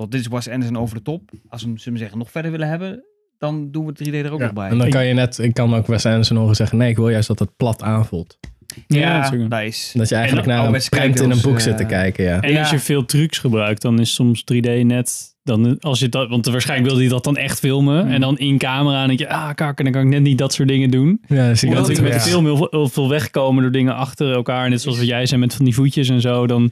Want 0.00 0.12
dit 0.12 0.20
is 0.20 0.28
Wes 0.28 0.48
Anderson 0.48 0.76
over 0.78 0.96
de 0.96 1.02
top. 1.02 1.30
Als 1.48 1.62
we 1.62 1.68
hem, 1.68 1.78
zullen 1.78 1.92
we 1.92 1.98
zeggen, 1.98 2.18
nog 2.18 2.30
verder 2.30 2.50
willen 2.50 2.68
hebben... 2.68 3.04
Dan 3.38 3.70
doen 3.70 3.86
we 3.86 3.92
3D 3.92 4.12
er 4.14 4.32
ook 4.32 4.38
Ja, 4.38 4.44
nog 4.44 4.54
bij. 4.54 4.68
En 4.68 4.78
dan 4.78 4.90
kan 4.90 5.06
je 5.06 5.14
net, 5.14 5.38
ik 5.38 5.54
kan 5.54 5.74
ook 5.74 5.86
Wes 5.86 6.06
Anderson 6.06 6.36
horen 6.36 6.54
zeggen, 6.56 6.78
nee, 6.78 6.88
ik 6.90 6.96
wil 6.96 7.08
juist 7.08 7.28
dat 7.28 7.38
het 7.38 7.56
plat 7.56 7.82
aanvoelt. 7.82 8.38
Ja, 8.86 9.30
nice. 9.48 9.98
Dat 9.98 10.08
je 10.08 10.14
eigenlijk 10.14 10.46
En 10.46 10.54
naar 10.54 10.64
een 10.64 10.70
prent 10.70 10.90
in 10.92 11.00
een 11.08 11.14
kijkdoos, 11.14 11.40
boek 11.40 11.56
eh, 11.56 11.62
zit 11.62 11.76
te 11.76 11.84
kijken, 11.86 12.24
ja. 12.24 12.40
En 12.40 12.52
Ja. 12.52 12.60
als 12.60 12.70
je 12.70 12.78
veel 12.78 13.04
trucs 13.04 13.38
gebruikt, 13.38 13.82
dan 13.82 14.00
is 14.00 14.14
soms 14.14 14.44
3D 14.52 14.84
net. 14.84 15.34
Dan, 15.42 15.78
als 15.80 15.98
je 16.00 16.08
dat, 16.08 16.28
want 16.28 16.46
waarschijnlijk 16.46 16.90
wil 16.90 16.98
hij 17.00 17.08
dat 17.08 17.24
dan 17.24 17.36
echt 17.36 17.58
filmen. 17.58 18.00
Hmm. 18.02 18.10
En 18.10 18.20
dan 18.20 18.38
in 18.38 18.58
camera. 18.58 19.00
En 19.02 19.06
denk 19.06 19.18
je, 19.18 19.28
ah, 19.28 19.54
kak, 19.54 19.78
en 19.78 19.84
dan 19.84 19.92
kan 19.92 20.02
ik 20.02 20.08
net 20.08 20.22
niet 20.22 20.38
dat 20.38 20.52
soort 20.52 20.68
dingen 20.68 20.90
doen. 20.90 21.20
Ja, 21.26 21.48
dus 21.48 21.64
Omdat 21.64 21.78
had 21.78 21.88
ik 21.90 22.00
met 22.00 22.12
ja. 22.12 22.18
de 22.18 22.24
film 22.24 22.44
heel, 22.44 22.56
veel- 22.56 22.68
heel 22.70 22.88
veel 22.88 23.08
wegkomen 23.08 23.62
door 23.62 23.72
dingen 23.72 23.94
achter 23.94 24.32
elkaar. 24.32 24.68
Net 24.70 24.80
zoals 24.80 24.98
wat 24.98 25.06
jij 25.06 25.26
zei 25.26 25.40
met 25.40 25.54
van 25.54 25.64
die 25.64 25.74
voetjes 25.74 26.08
en 26.08 26.20
zo. 26.20 26.46
Dan 26.46 26.70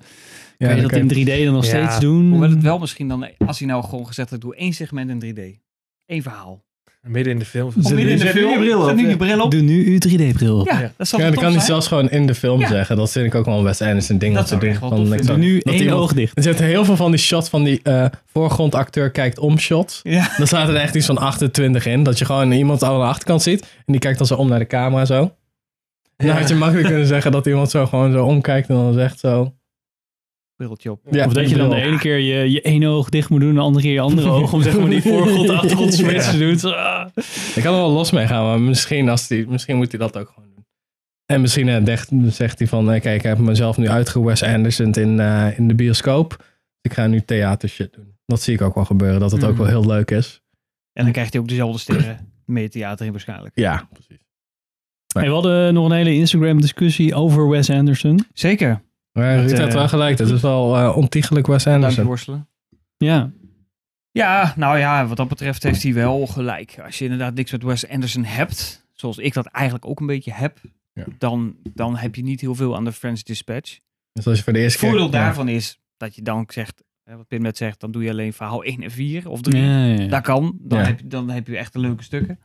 kan 0.67 0.77
je 0.77 0.83
dat 0.83 0.93
in 0.93 1.09
3D 1.09 1.45
dan 1.45 1.53
nog 1.55 1.65
Ja. 1.67 1.69
steeds 1.71 2.01
doen. 2.01 2.31
Hoewel 2.31 2.51
het 2.51 2.63
wel 2.63 2.79
misschien 2.79 3.09
dan... 3.09 3.27
Als 3.47 3.59
hij 3.59 3.69
nou 3.69 3.85
gewoon 3.85 4.07
gezegd 4.07 4.31
had, 4.31 4.41
doe 4.41 4.57
één 4.57 4.73
segment 4.73 5.11
in 5.11 5.35
3D. 5.35 5.61
Eén 6.07 6.23
verhaal. 6.23 6.67
Midden 7.03 7.33
in 7.33 7.39
de 7.39 7.45
film. 7.45 7.73
Midden 7.77 7.99
in 8.09 8.19
de 8.19 8.27
film. 8.27 8.51
je 8.53 8.59
bril 8.59 8.81
Zet 8.83 8.91
op, 8.91 8.97
nu 8.97 9.03
ja. 9.03 9.09
je 9.09 9.17
bril 9.17 9.41
op. 9.43 9.51
Doe 9.51 9.61
nu 9.61 9.87
uw 9.87 9.99
3D-bril 9.99 10.59
op. 10.61 10.67
Ja, 10.67 10.81
Ja. 10.81 10.93
dat 10.97 11.09
zal 11.09 11.19
Ja, 11.21 11.27
dan 11.31 11.35
kan 11.43 11.53
hij 11.53 11.61
zelfs 11.61 11.87
gewoon 11.87 12.11
in 12.11 12.27
de 12.27 12.35
film 12.35 12.61
Ja. 12.61 12.69
zeggen. 12.69 12.97
Dat 12.97 13.11
vind 13.13 13.27
ik 13.27 13.35
ook 13.35 13.45
wel 13.45 13.59
een 13.59 13.65
Wes 13.65 13.81
Anderson 13.83 14.19
ding 14.19 14.35
Dat 14.35 14.51
ik 14.51 14.61
doen. 14.61 14.75
Van, 14.75 15.13
ik 15.15 15.27
Doe 15.27 15.37
nu 15.37 15.55
dat 15.59 15.73
één 15.73 15.83
iemand- 15.83 16.01
oog 16.01 16.13
dicht. 16.13 16.37
Er 16.37 16.43
zitten 16.43 16.65
heel 16.67 16.85
veel 16.85 16.97
van 16.97 17.11
die 17.11 17.21
shots 17.21 17.49
van 17.49 17.65
die 17.65 17.81
eh, 17.83 18.05
voorgrondacteur 18.27 19.11
kijkt 19.11 19.39
om 19.39 19.59
shots. 19.59 20.01
Ja. 20.03 20.31
Dan 20.37 20.47
staat 20.47 20.69
er 20.69 20.75
echt 20.77 20.95
iets 20.95 21.07
van 21.07 21.19
28 21.19 21.87
in. 21.87 22.03
Dat 22.03 22.19
je 22.19 22.25
gewoon 22.25 22.53
iemand 22.53 22.83
aan 22.83 22.99
de 22.99 23.05
achterkant 23.07 23.43
ziet. 23.43 23.61
En 23.63 23.93
die 23.93 23.99
kijkt 24.01 24.19
dan 24.19 24.27
zo 24.27 24.35
om 24.35 24.49
naar 24.49 24.59
de 24.59 24.67
camera 24.67 25.05
zo. 25.05 25.33
En 26.17 26.27
dan 26.27 26.37
had 26.37 26.49
je 26.49 26.55
makkelijk 26.55 26.87
kunnen 26.89 27.07
zeggen 27.07 27.33
dat 27.33 27.47
iemand 27.47 27.71
zo 27.71 27.87
gewoon 27.87 28.13
zo 28.13 28.25
omkijkt 28.25 28.69
en 28.69 28.75
dan 28.75 28.93
zegt 28.93 29.19
zo. 29.19 29.53
Op. 30.59 31.01
Ja, 31.11 31.27
of 31.27 31.33
dat 31.33 31.51
je 31.51 31.57
dan 31.57 31.71
de 31.71 31.77
ene 31.77 31.99
keer 31.99 32.19
je, 32.19 32.51
je 32.51 32.61
ene 32.61 32.89
oog 32.89 33.09
dicht 33.09 33.29
moet 33.31 33.41
doen. 33.41 33.49
En 33.49 33.55
de 33.55 33.61
andere 33.61 33.85
keer 33.85 33.93
je 33.93 34.01
andere 34.01 34.31
oog. 34.31 34.53
Om 34.53 34.63
zeg 34.63 34.79
maar 34.79 34.91
die 34.91 35.03
voorgrond 35.13 35.49
achtergrond 35.49 35.95
switch 35.95 36.31
te 36.31 36.39
doen. 36.39 36.75
Ah. 36.75 37.07
Ik 37.55 37.63
kan 37.63 37.73
er 37.75 37.81
wel 37.81 37.91
los 37.91 38.11
mee 38.11 38.27
gaan, 38.27 38.45
maar 38.45 38.61
misschien, 38.61 39.09
als 39.09 39.27
die, 39.27 39.47
misschien 39.49 39.77
moet 39.77 39.91
hij 39.91 40.01
dat 40.01 40.17
ook 40.17 40.29
gewoon 40.35 40.49
doen. 40.55 40.65
En 41.27 41.41
misschien 41.41 41.69
eh, 41.69 41.97
zegt 42.27 42.59
hij 42.59 42.69
van, 42.69 42.93
eh, 42.93 43.01
kijk, 43.01 43.17
ik 43.17 43.23
heb 43.23 43.39
mezelf 43.39 43.77
nu 43.77 43.89
uitgewes 43.89 44.43
Anderson 44.43 44.93
in, 44.93 45.21
eh, 45.21 45.59
in 45.59 45.69
de 45.69 45.75
bioscoop. 45.75 46.45
Ik 46.81 46.93
ga 46.93 47.07
nu 47.07 47.21
theater 47.21 47.69
shit 47.69 47.93
doen. 47.93 48.17
Dat 48.27 48.43
zie 48.43 48.55
ik 48.55 48.61
ook 48.61 48.75
wel 48.75 48.85
gebeuren, 48.85 49.21
dat 49.21 49.31
het 49.33 49.45
ook 49.45 49.51
Mhm. 49.51 49.59
wel 49.59 49.67
heel 49.69 49.87
leuk 49.87 50.11
is. 50.11 50.43
En 50.93 51.03
dan 51.05 51.13
krijgt 51.13 51.33
hij 51.33 51.43
ook 51.43 51.49
dezelfde 51.49 51.79
sterren. 51.79 52.33
Mee 52.47 52.69
theater 52.69 53.07
in 53.07 53.13
waarschijnlijk. 53.13 53.53
Ja, 53.59 53.89
precies. 53.93 54.25
Hey, 55.15 55.27
we 55.27 55.33
hadden 55.33 55.75
nog 55.75 55.85
een 55.85 55.97
hele 55.97 56.15
Instagram 56.15 56.61
discussie 56.61 57.15
over 57.15 57.49
Wes 57.49 57.71
Anderson. 57.71 58.25
Zeker. 58.33 58.83
Maar 59.19 59.37
Dat, 59.37 59.45
Ruud 59.45 59.53
eh, 59.53 59.59
heeft 59.63 59.75
wel 59.75 59.89
gelijk, 59.89 60.19
het 60.19 60.29
is 60.31 60.41
wel 60.41 60.77
eh, 60.79 60.97
ontiegelijk 60.97 61.47
Wes 61.47 61.67
Anderson. 61.67 62.05
worstelen. 62.05 62.49
Ja, 62.97 63.31
Ja, 64.11 64.53
nou 64.57 64.79
ja, 64.79 65.07
wat 65.07 65.17
dat 65.17 65.29
betreft 65.29 65.63
heeft 65.63 65.83
hij 65.83 65.95
wel 65.95 66.27
gelijk. 66.27 66.79
Als 66.85 66.99
je 66.99 67.05
inderdaad 67.05 67.35
niks 67.35 67.53
met 67.53 67.63
Wes 67.63 67.89
Anderson 67.89 68.25
hebt, 68.25 68.87
zoals 68.93 69.19
ik 69.19 69.33
dat 69.35 69.47
eigenlijk 69.47 69.87
ook 69.87 70.01
een 70.01 70.07
beetje 70.07 70.33
heb, 70.33 70.59
Ja. 70.93 71.05
dan, 71.19 71.57
dan 71.75 71.97
heb 71.97 72.15
je 72.15 72.23
niet 72.23 72.41
heel 72.41 72.55
veel 72.55 72.77
aan 72.77 72.85
de 72.85 72.93
French 72.93 73.23
Dispatch. 73.23 73.79
Dus 74.13 74.27
als 74.27 74.37
je 74.39 74.43
voor 74.45 74.53
de 74.53 74.59
Het 74.59 74.69
eerste 74.69 74.79
keer... 74.81 74.89
voordeel 74.89 75.07
ja. 75.07 75.13
daarvan 75.25 75.49
is 75.49 75.81
dat 75.97 76.15
je 76.15 76.23
dan 76.23 76.45
zegt, 76.49 76.83
hè, 77.05 77.17
wat 77.17 77.27
Pim 77.29 77.43
net 77.43 77.57
zegt, 77.57 77.81
dan 77.81 77.91
doe 77.91 78.03
je 78.03 78.11
alleen 78.11 78.33
verhaal 78.33 78.65
1 78.65 78.83
en 78.83 78.91
4 78.91 79.29
of 79.29 79.41
3. 79.43 79.63
ja, 79.63 79.85
ja. 79.85 80.07
Dat 80.07 80.23
kan. 80.23 80.59
Dan, 80.61 80.79
Ja. 80.79 80.85
heb 80.85 80.99
je, 81.01 81.07
dan 81.07 81.31
heb 81.31 81.47
je 81.47 81.57
echt 81.57 81.73
de 81.73 81.79
leuke 81.79 82.03
stukken. 82.03 82.39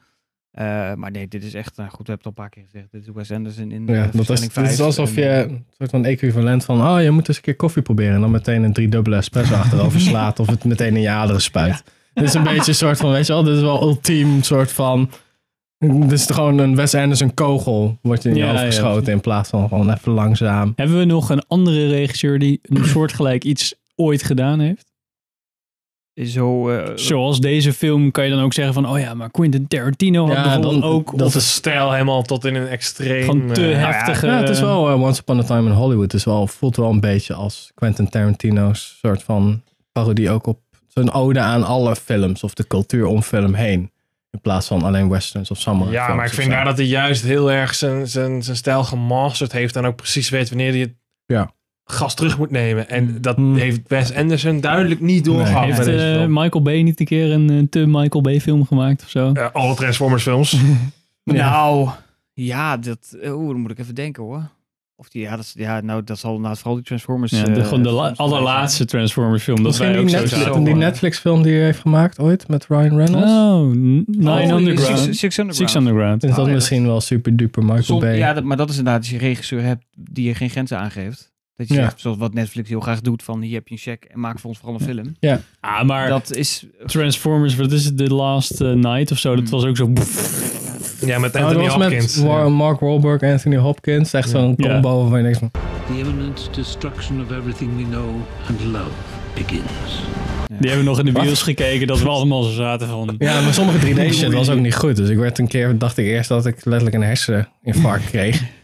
Eh, 0.54 0.94
maar 0.94 1.12
nee, 1.12 1.28
dit 1.28 1.44
is 1.44 1.54
echt, 1.54 1.78
nou 1.78 1.90
goed, 1.90 2.08
we 2.08 2.14
hebben 2.14 2.32
het 2.32 2.38
al 2.38 2.44
een 2.44 2.50
paar 2.50 2.50
keer 2.50 2.64
gezegd. 2.72 2.92
Dit 2.92 3.02
is 3.02 3.14
Wes 3.14 3.32
Anderson 3.32 3.72
in 3.72 3.88
Ja, 3.88 3.94
eh, 3.94 4.12
dat 4.12 4.30
is, 4.30 4.40
versnelling 4.40 4.54
het 4.54 4.72
is 4.72 4.82
alsof 4.82 5.16
je 5.16 5.26
En, 5.26 5.50
een 5.50 5.66
soort 5.78 5.90
van 5.90 6.06
equivalent 6.06 6.66
van, 6.66 6.88
oh, 6.88 7.02
je 7.02 7.12
moet 7.12 7.28
eens 7.28 7.38
een 7.38 7.44
keer 7.44 7.56
koffie 7.56 7.82
proberen. 7.82 8.14
En 8.14 8.22
dan 8.22 8.32
meteen 8.32 8.64
een 8.64 8.74
driedubbele 8.74 9.16
espresso 9.16 9.54
achterover 9.54 10.00
slaat 10.10 10.40
of 10.40 10.48
het 10.48 10.64
meteen 10.64 10.96
in 10.96 11.02
je 11.02 11.10
aderen 11.10 11.42
spuit. 11.42 11.84
Dit 12.14 12.24
is 12.24 12.34
een 12.34 12.44
beetje 12.44 12.68
een 12.68 12.76
soort 12.76 12.98
van, 12.98 13.12
weet 13.12 13.28
je 13.28 13.34
wel, 13.34 13.44
dit 13.44 13.56
is 13.56 13.62
wel 13.62 13.82
ultiem 13.82 14.44
soort 14.44 14.72
van, 14.72 15.10
dit 15.78 16.12
is 16.12 16.26
gewoon 16.26 16.58
een 16.58 16.76
Wes 16.76 16.96
Anderson 16.96 17.34
kogel, 17.34 17.98
wordt 18.02 18.24
je 18.24 18.30
in 18.30 18.36
je 18.36 18.42
Ja, 18.42 18.48
hoofd 18.48 18.60
ja, 18.60 18.66
geschoten 18.66 19.14
in 19.14 19.22
plaats 19.22 19.50
van 19.50 19.68
gewoon 19.68 19.94
even 19.94 20.12
langzaam. 20.12 20.74
Hebben 20.76 20.98
we 20.98 21.06
nog 21.06 21.30
een 21.30 21.44
andere 21.48 21.88
regisseur 21.88 22.40
die 22.40 22.60
een 22.64 22.86
soortgelijk 22.96 23.44
iets 23.44 23.76
ooit 23.96 24.24
gedaan 24.24 24.60
heeft? 24.60 24.93
Zo, 26.16 26.70
eh, 26.70 26.92
Zoals 26.96 27.40
deze 27.40 27.74
film 27.74 28.12
kan 28.12 28.24
je 28.24 28.30
dan 28.30 28.40
ook 28.42 28.54
zeggen 28.54 28.74
van, 28.74 28.88
oh 28.90 29.00
ja, 29.00 29.14
maar 29.14 29.32
Quentin 29.32 29.68
Tarantino 29.68 30.26
had 30.28 30.36
Ja, 30.36 30.44
bijvoorbeeld 30.44 30.82
dan- 30.82 30.92
ook 30.92 31.18
dat 31.18 31.28
of 31.28 31.34
De 31.34 31.40
stijl 31.40 31.92
helemaal 31.92 32.22
tot 32.24 32.46
in 32.46 32.56
een 32.56 32.68
extreem... 32.68 33.24
gewoon 33.26 33.54
te 33.54 33.72
eh, 33.72 33.92
heftige... 33.92 34.26
Ja, 34.26 34.40
het 34.40 34.50
is 34.50 34.60
wel 34.60 34.90
eh, 34.90 35.02
Once 35.02 35.22
Upon 35.22 35.40
a 35.40 35.44
Time 35.44 35.70
in 35.70 35.76
Hollywood. 35.76 36.04
Het 36.04 36.14
is 36.14 36.24
wel, 36.26 36.48
voelt 36.48 36.76
wel 36.76 36.90
een 36.90 37.00
beetje 37.00 37.34
als 37.34 37.72
Quentin 37.76 38.10
Tarantino's 38.10 38.98
soort 39.02 39.24
van 39.24 39.62
parodie 39.92 40.30
ook 40.30 40.48
op 40.48 40.60
zo'n 40.88 41.12
ode 41.14 41.40
aan 41.40 41.64
alle 41.64 41.96
films 41.96 42.44
of 42.44 42.54
de 42.54 42.68
cultuur 42.68 43.06
om 43.06 43.22
film 43.22 43.54
heen. 43.54 43.92
In 44.32 44.42
plaats 44.42 44.68
van 44.68 44.84
alleen 44.84 45.10
westerns 45.10 45.52
of 45.52 45.60
samurai 45.60 45.92
Ja, 45.94 46.04
films 46.06 46.18
maar 46.18 46.26
ik 46.28 46.34
vind 46.34 46.50
daar 46.50 46.66
dat 46.66 46.78
hij 46.78 46.86
juist 46.86 47.24
heel 47.24 47.52
erg 47.52 47.74
zijn, 47.76 48.08
zijn, 48.08 48.44
zijn 48.44 48.56
stijl 48.58 48.84
gemasterd 48.84 49.52
heeft. 49.52 49.76
En 49.76 49.86
ook 49.86 49.96
precies 49.96 50.30
weet 50.30 50.50
wanneer 50.50 50.72
hij 50.72 50.80
het 50.80 50.94
Ja. 51.26 51.52
Gas 51.86 52.14
terug 52.16 52.38
moet 52.38 52.52
nemen. 52.52 52.90
En 52.90 53.18
dat 53.22 53.36
Hmm. 53.36 53.56
heeft 53.56 53.82
Wes 53.88 54.14
Anderson 54.14 54.60
duidelijk 54.62 55.00
niet 55.02 55.26
doorgehad 55.26 55.62
Nee, 55.68 55.74
Heeft 55.74 55.88
eh, 55.88 55.96
film. 56.16 56.34
Michael 56.34 56.64
Bay 56.64 56.82
niet 56.82 57.00
een 57.00 57.06
keer 57.06 57.32
een 57.32 57.50
eh, 57.50 57.58
te 57.70 57.86
Michael 57.88 58.22
Bay 58.24 58.42
film 58.42 58.66
gemaakt 58.66 59.04
of 59.04 59.10
zo? 59.10 59.32
Alle 59.54 59.76
Transformers 59.76 60.24
films. 60.24 60.58
Nou, 61.24 61.90
ja, 62.34 62.78
dat, 62.78 63.18
eh, 63.22 63.36
oeh, 63.38 63.52
dan 63.52 63.60
moet 63.62 63.72
ik 63.72 63.80
even 63.80 63.96
denken 63.96 64.24
hoor. 64.24 64.50
Of 64.96 65.10
die, 65.10 65.22
ja, 65.22 65.36
dat, 65.36 65.40
is- 65.46 65.54
ja, 65.58 65.82
nou, 65.82 66.04
dat 66.04 66.20
zal 66.20 66.36
inderdaad 66.36 66.58
vooral 66.58 66.76
die 66.76 66.84
Transformers... 66.86 67.32
Ja, 67.32 67.44
de, 67.44 67.64
gewoon 67.64 67.84
de 67.84 67.90
la- 67.92 68.14
allerlaatste 68.16 68.86
Transformers 68.86 69.44
film. 69.44 69.56
Dat 69.58 69.66
Misschien 69.66 69.88
wij 69.92 70.00
ook 70.00 70.10
zo 70.10 70.18
Netflix, 70.20 70.44
zaten. 70.44 70.64
die 70.64 70.76
Netflix 70.76 71.20
film 71.20 71.44
die 71.44 71.54
hij 71.54 71.64
heeft 71.64 71.80
gemaakt 71.80 72.20
ooit 72.20 72.48
met 72.48 72.66
Ryan 72.68 72.96
Reynolds. 72.98 73.32
Oh, 73.32 73.60
N- 73.72 74.04
Nine 74.08 74.32
Oh, 74.54 74.58
Underground. 74.60 75.00
Six, 75.00 75.20
Six 75.20 75.38
Underground. 75.38 75.56
Six 75.56 75.76
Underground. 75.76 76.24
is 76.24 76.30
dat 76.30 76.40
Oh, 76.40 76.48
ja, 76.48 76.54
misschien 76.54 76.86
wel 76.86 77.02
super 77.02 77.36
duper 77.36 77.64
Michael 77.64 77.84
Som- 77.84 78.00
Bay? 78.00 78.18
ja, 78.18 78.34
dat, 78.34 78.44
maar 78.44 78.58
dat 78.58 78.70
is 78.70 78.78
inderdaad 78.78 79.02
als 79.02 79.10
je 79.10 79.16
een 79.16 79.22
regisseur 79.22 79.62
hebt 79.64 79.86
die 79.98 80.28
je 80.28 80.36
geen 80.36 80.50
grenzen 80.50 80.80
aangeeft. 80.80 81.32
Dat 81.56 81.68
je 81.68 81.74
Ja. 81.74 81.82
zegt, 81.82 82.00
zoals 82.00 82.18
wat 82.18 82.34
Netflix 82.34 82.70
heel 82.70 82.80
graag 82.80 83.02
doet, 83.02 83.24
van 83.24 83.42
hier 83.42 83.54
heb 83.54 83.68
je 83.68 83.74
een 83.74 83.80
check 83.80 84.04
en 84.04 84.20
maak 84.20 84.40
voor 84.40 84.50
ons 84.50 84.60
vooral 84.60 84.80
een 84.80 84.86
film. 84.86 85.16
Ah, 85.60 85.84
maar 85.84 86.10
Dat 86.10 86.36
is... 86.36 86.66
Transformers, 86.86 87.56
wat 87.56 87.72
is 87.72 87.86
het? 87.86 87.98
The 87.98 88.14
Last 88.14 88.62
eh, 88.62 88.72
Night 88.72 89.12
of 89.12 89.18
zo? 89.18 89.36
Dat 89.36 89.50
Hmm. 89.50 89.52
was 89.60 89.66
ook 89.66 89.78
zo... 89.78 89.92
Ja, 91.06 91.20
met 91.20 91.36
Oh, 91.36 91.42
dat 91.42 91.44
Anthony 91.46 91.64
was 91.66 91.74
Hopkins. 91.74 92.22
met 92.22 92.50
Mark 92.50 92.80
Wahlberg, 92.80 93.22
Anthony 93.22 93.56
Hopkins. 93.58 94.14
Echt 94.14 94.30
zo'n 94.30 94.54
Ja. 94.58 94.70
combo 94.72 95.00
waarvan 95.02 95.18
je 95.18 95.24
denkt 95.24 95.38
van... 95.40 95.52
The 95.88 95.98
imminent 96.00 96.50
destruction 96.56 97.22
of 97.22 97.32
everything 97.32 97.76
we 97.78 97.84
know 97.84 98.10
and 98.50 98.64
love 98.64 98.90
begins. 99.34 99.62
Die 100.48 100.58
hebben 100.70 100.78
we 100.78 100.84
nog 100.84 101.00
in 101.00 101.06
de 101.06 101.12
bios 101.12 101.42
gekeken, 101.42 101.88
dat 101.88 102.02
we 102.02 102.10
allemaal 102.10 102.44
zo 102.44 102.52
zaten 102.52 102.88
van... 102.88 103.16
Ja, 103.18 103.42
maar 103.42 103.54
sommige 103.54 103.78
3D 103.94 104.14
shit 104.14 104.34
was 104.34 104.50
ook 104.50 104.60
niet 104.60 104.76
goed. 104.76 104.96
Dus 104.96 105.10
ik 105.10 105.18
werd 105.18 105.38
een 105.40 105.48
keer, 105.48 105.78
dacht 105.78 105.98
ik 105.98 106.06
eerst 106.06 106.30
dat 106.30 106.46
ik 106.46 106.66
letterlijk 106.66 106.96
een 106.96 107.02
herseninfarct 107.04 108.06
kreeg. 108.10 108.42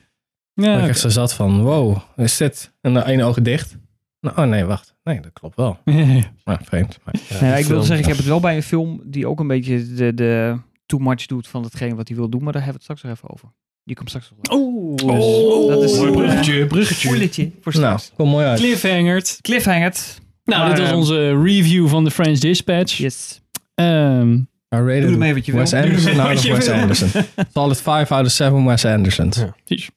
Ja, 0.61 0.79
ik 0.81 0.87
echt 0.89 0.99
zo 0.99 1.09
zat 1.09 1.33
van, 1.33 1.61
wow, 1.61 1.97
is 2.15 2.37
dit? 2.37 2.73
En 2.81 2.93
de 2.93 3.05
ene 3.05 3.23
oog 3.23 3.41
dicht. 3.41 3.77
Nou, 4.21 4.37
oh 4.37 4.45
nee, 4.45 4.65
wacht. 4.65 4.95
Nee, 5.03 5.19
dat 5.19 5.33
klopt 5.33 5.55
wel. 5.55 5.77
Maar 6.45 6.61
vreemd. 6.63 6.99
Maar. 7.03 7.41
Nee, 7.41 7.59
ik 7.59 7.65
wil 7.65 7.81
zeggen, 7.81 7.99
ik 7.99 8.05
heb 8.05 8.17
het 8.17 8.25
wel 8.25 8.39
bij 8.39 8.55
een 8.55 8.63
film 8.63 9.01
die 9.05 9.27
ook 9.27 9.39
een 9.39 9.47
beetje 9.47 9.93
de, 9.93 10.13
de 10.13 10.57
too 10.85 10.99
much 10.99 11.25
doet 11.25 11.47
van 11.47 11.63
hetgeen 11.63 11.95
wat 11.95 12.07
hij 12.07 12.17
wil 12.17 12.29
doen, 12.29 12.43
maar 12.43 12.53
daar 12.53 12.63
hebben 12.63 12.81
we 12.81 12.87
het 12.87 12.99
straks 12.99 13.03
nog 13.03 13.11
even 13.11 13.29
over. 13.33 13.57
Die 13.83 13.95
komt 13.95 14.09
straks 14.09 14.31
nog. 14.31 14.39
wel. 14.41 14.59
Oh, 14.59 15.67
dat 15.67 15.83
is 15.83 15.97
Mooi 15.97 16.07
een 16.07 16.15
bruggetje, 16.15 16.67
bruggetje. 16.67 17.51
Voor 17.61 17.73
nou, 17.73 17.97
straks. 17.97 18.11
kom 18.15 18.29
mooi 18.29 18.45
uit. 18.45 18.59
Cliffhangerd. 18.59 19.37
Cliffhanged. 19.41 20.21
Nou, 20.43 20.61
Maar, 20.61 20.69
dit 20.69 20.79
was 20.79 20.89
ehm, 20.89 20.97
onze 20.97 21.41
review 21.43 21.87
van 21.87 22.03
The 22.03 22.11
French 22.11 22.39
Dispatch. 22.39 22.97
Yes. 22.97 23.41
Ehm, 23.75 24.33
I 24.75 24.77
rated 24.77 25.01
Doe 25.01 25.11
ermee 25.11 25.33
wat 25.33 25.45
je 25.45 25.51
wil. 25.51 25.61
Wes 25.61 25.73
Anderson 25.73 26.15
wat 26.17 26.25
out 26.25 26.37
of 26.37 26.43
je 26.43 26.53
Wes. 26.53 26.69
Anderson. 26.69 27.09
Solid 27.53 27.81
5 27.81 28.11
out 28.11 28.25
of 28.25 28.31
7 28.31 28.65
Wes 28.65 28.85
Andersons. 28.85 29.37
Ja. 29.37 29.55
precies. 29.65 29.89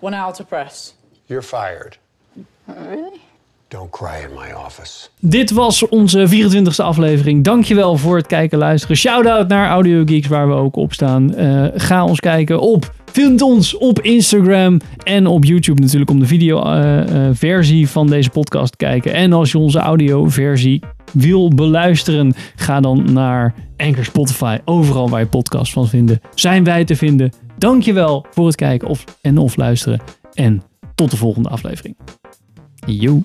One 0.00 0.16
hour 0.16 0.32
to 0.32 0.44
press. 0.44 0.94
You're 1.26 1.42
fired. 1.42 1.98
Don't 3.68 3.90
cry 3.90 4.24
in 4.28 4.34
my 4.34 4.52
office. 4.66 5.08
Dit 5.20 5.50
was 5.50 5.88
onze 5.88 6.26
24e 6.28 6.76
aflevering. 6.76 7.44
Dankjewel 7.44 7.96
voor 7.96 8.16
het 8.16 8.26
kijken 8.26 8.52
en 8.52 8.64
luisteren. 8.64 8.96
Shout-out 8.96 9.48
naar 9.48 9.68
Audio 9.68 10.02
Geeks, 10.04 10.26
waar 10.26 10.48
we 10.48 10.54
ook 10.54 10.76
op 10.76 10.92
staan. 10.92 11.34
Eh, 11.34 11.64
ga 11.74 12.04
ons 12.04 12.20
kijken 12.20 12.60
op. 12.60 12.92
Vind 13.12 13.42
ons 13.42 13.76
op 13.76 14.00
Instagram 14.00 14.80
en 15.04 15.26
op 15.26 15.44
YouTube 15.44 15.80
natuurlijk 15.80 16.10
om 16.10 16.18
de 16.18 16.26
video-versie 16.26 17.88
van 17.88 18.06
deze 18.06 18.30
podcast 18.30 18.70
te 18.70 18.76
kijken. 18.76 19.12
En 19.12 19.32
als 19.32 19.52
je 19.52 19.58
onze 19.58 19.78
audio-versie 19.78 20.82
wil 21.12 21.48
beluisteren, 21.48 22.34
ga 22.56 22.80
dan 22.80 23.12
naar 23.12 23.54
Anchor 23.76 24.04
Spotify. 24.04 24.58
Overal 24.64 25.08
waar 25.08 25.20
je 25.20 25.26
podcast 25.26 25.72
van 25.72 25.88
vinden, 25.88 26.20
zijn 26.34 26.64
wij 26.64 26.84
te 26.84 26.96
vinden. 26.96 27.32
Dankjewel 27.58 28.26
voor 28.30 28.46
het 28.46 28.54
kijken 28.54 28.88
of, 28.88 29.04
en 29.20 29.38
of 29.38 29.56
luisteren. 29.56 30.00
En 30.32 30.62
tot 30.94 31.10
de 31.10 31.16
volgende 31.16 31.48
aflevering. 31.48 31.96
Yo. 32.86 33.22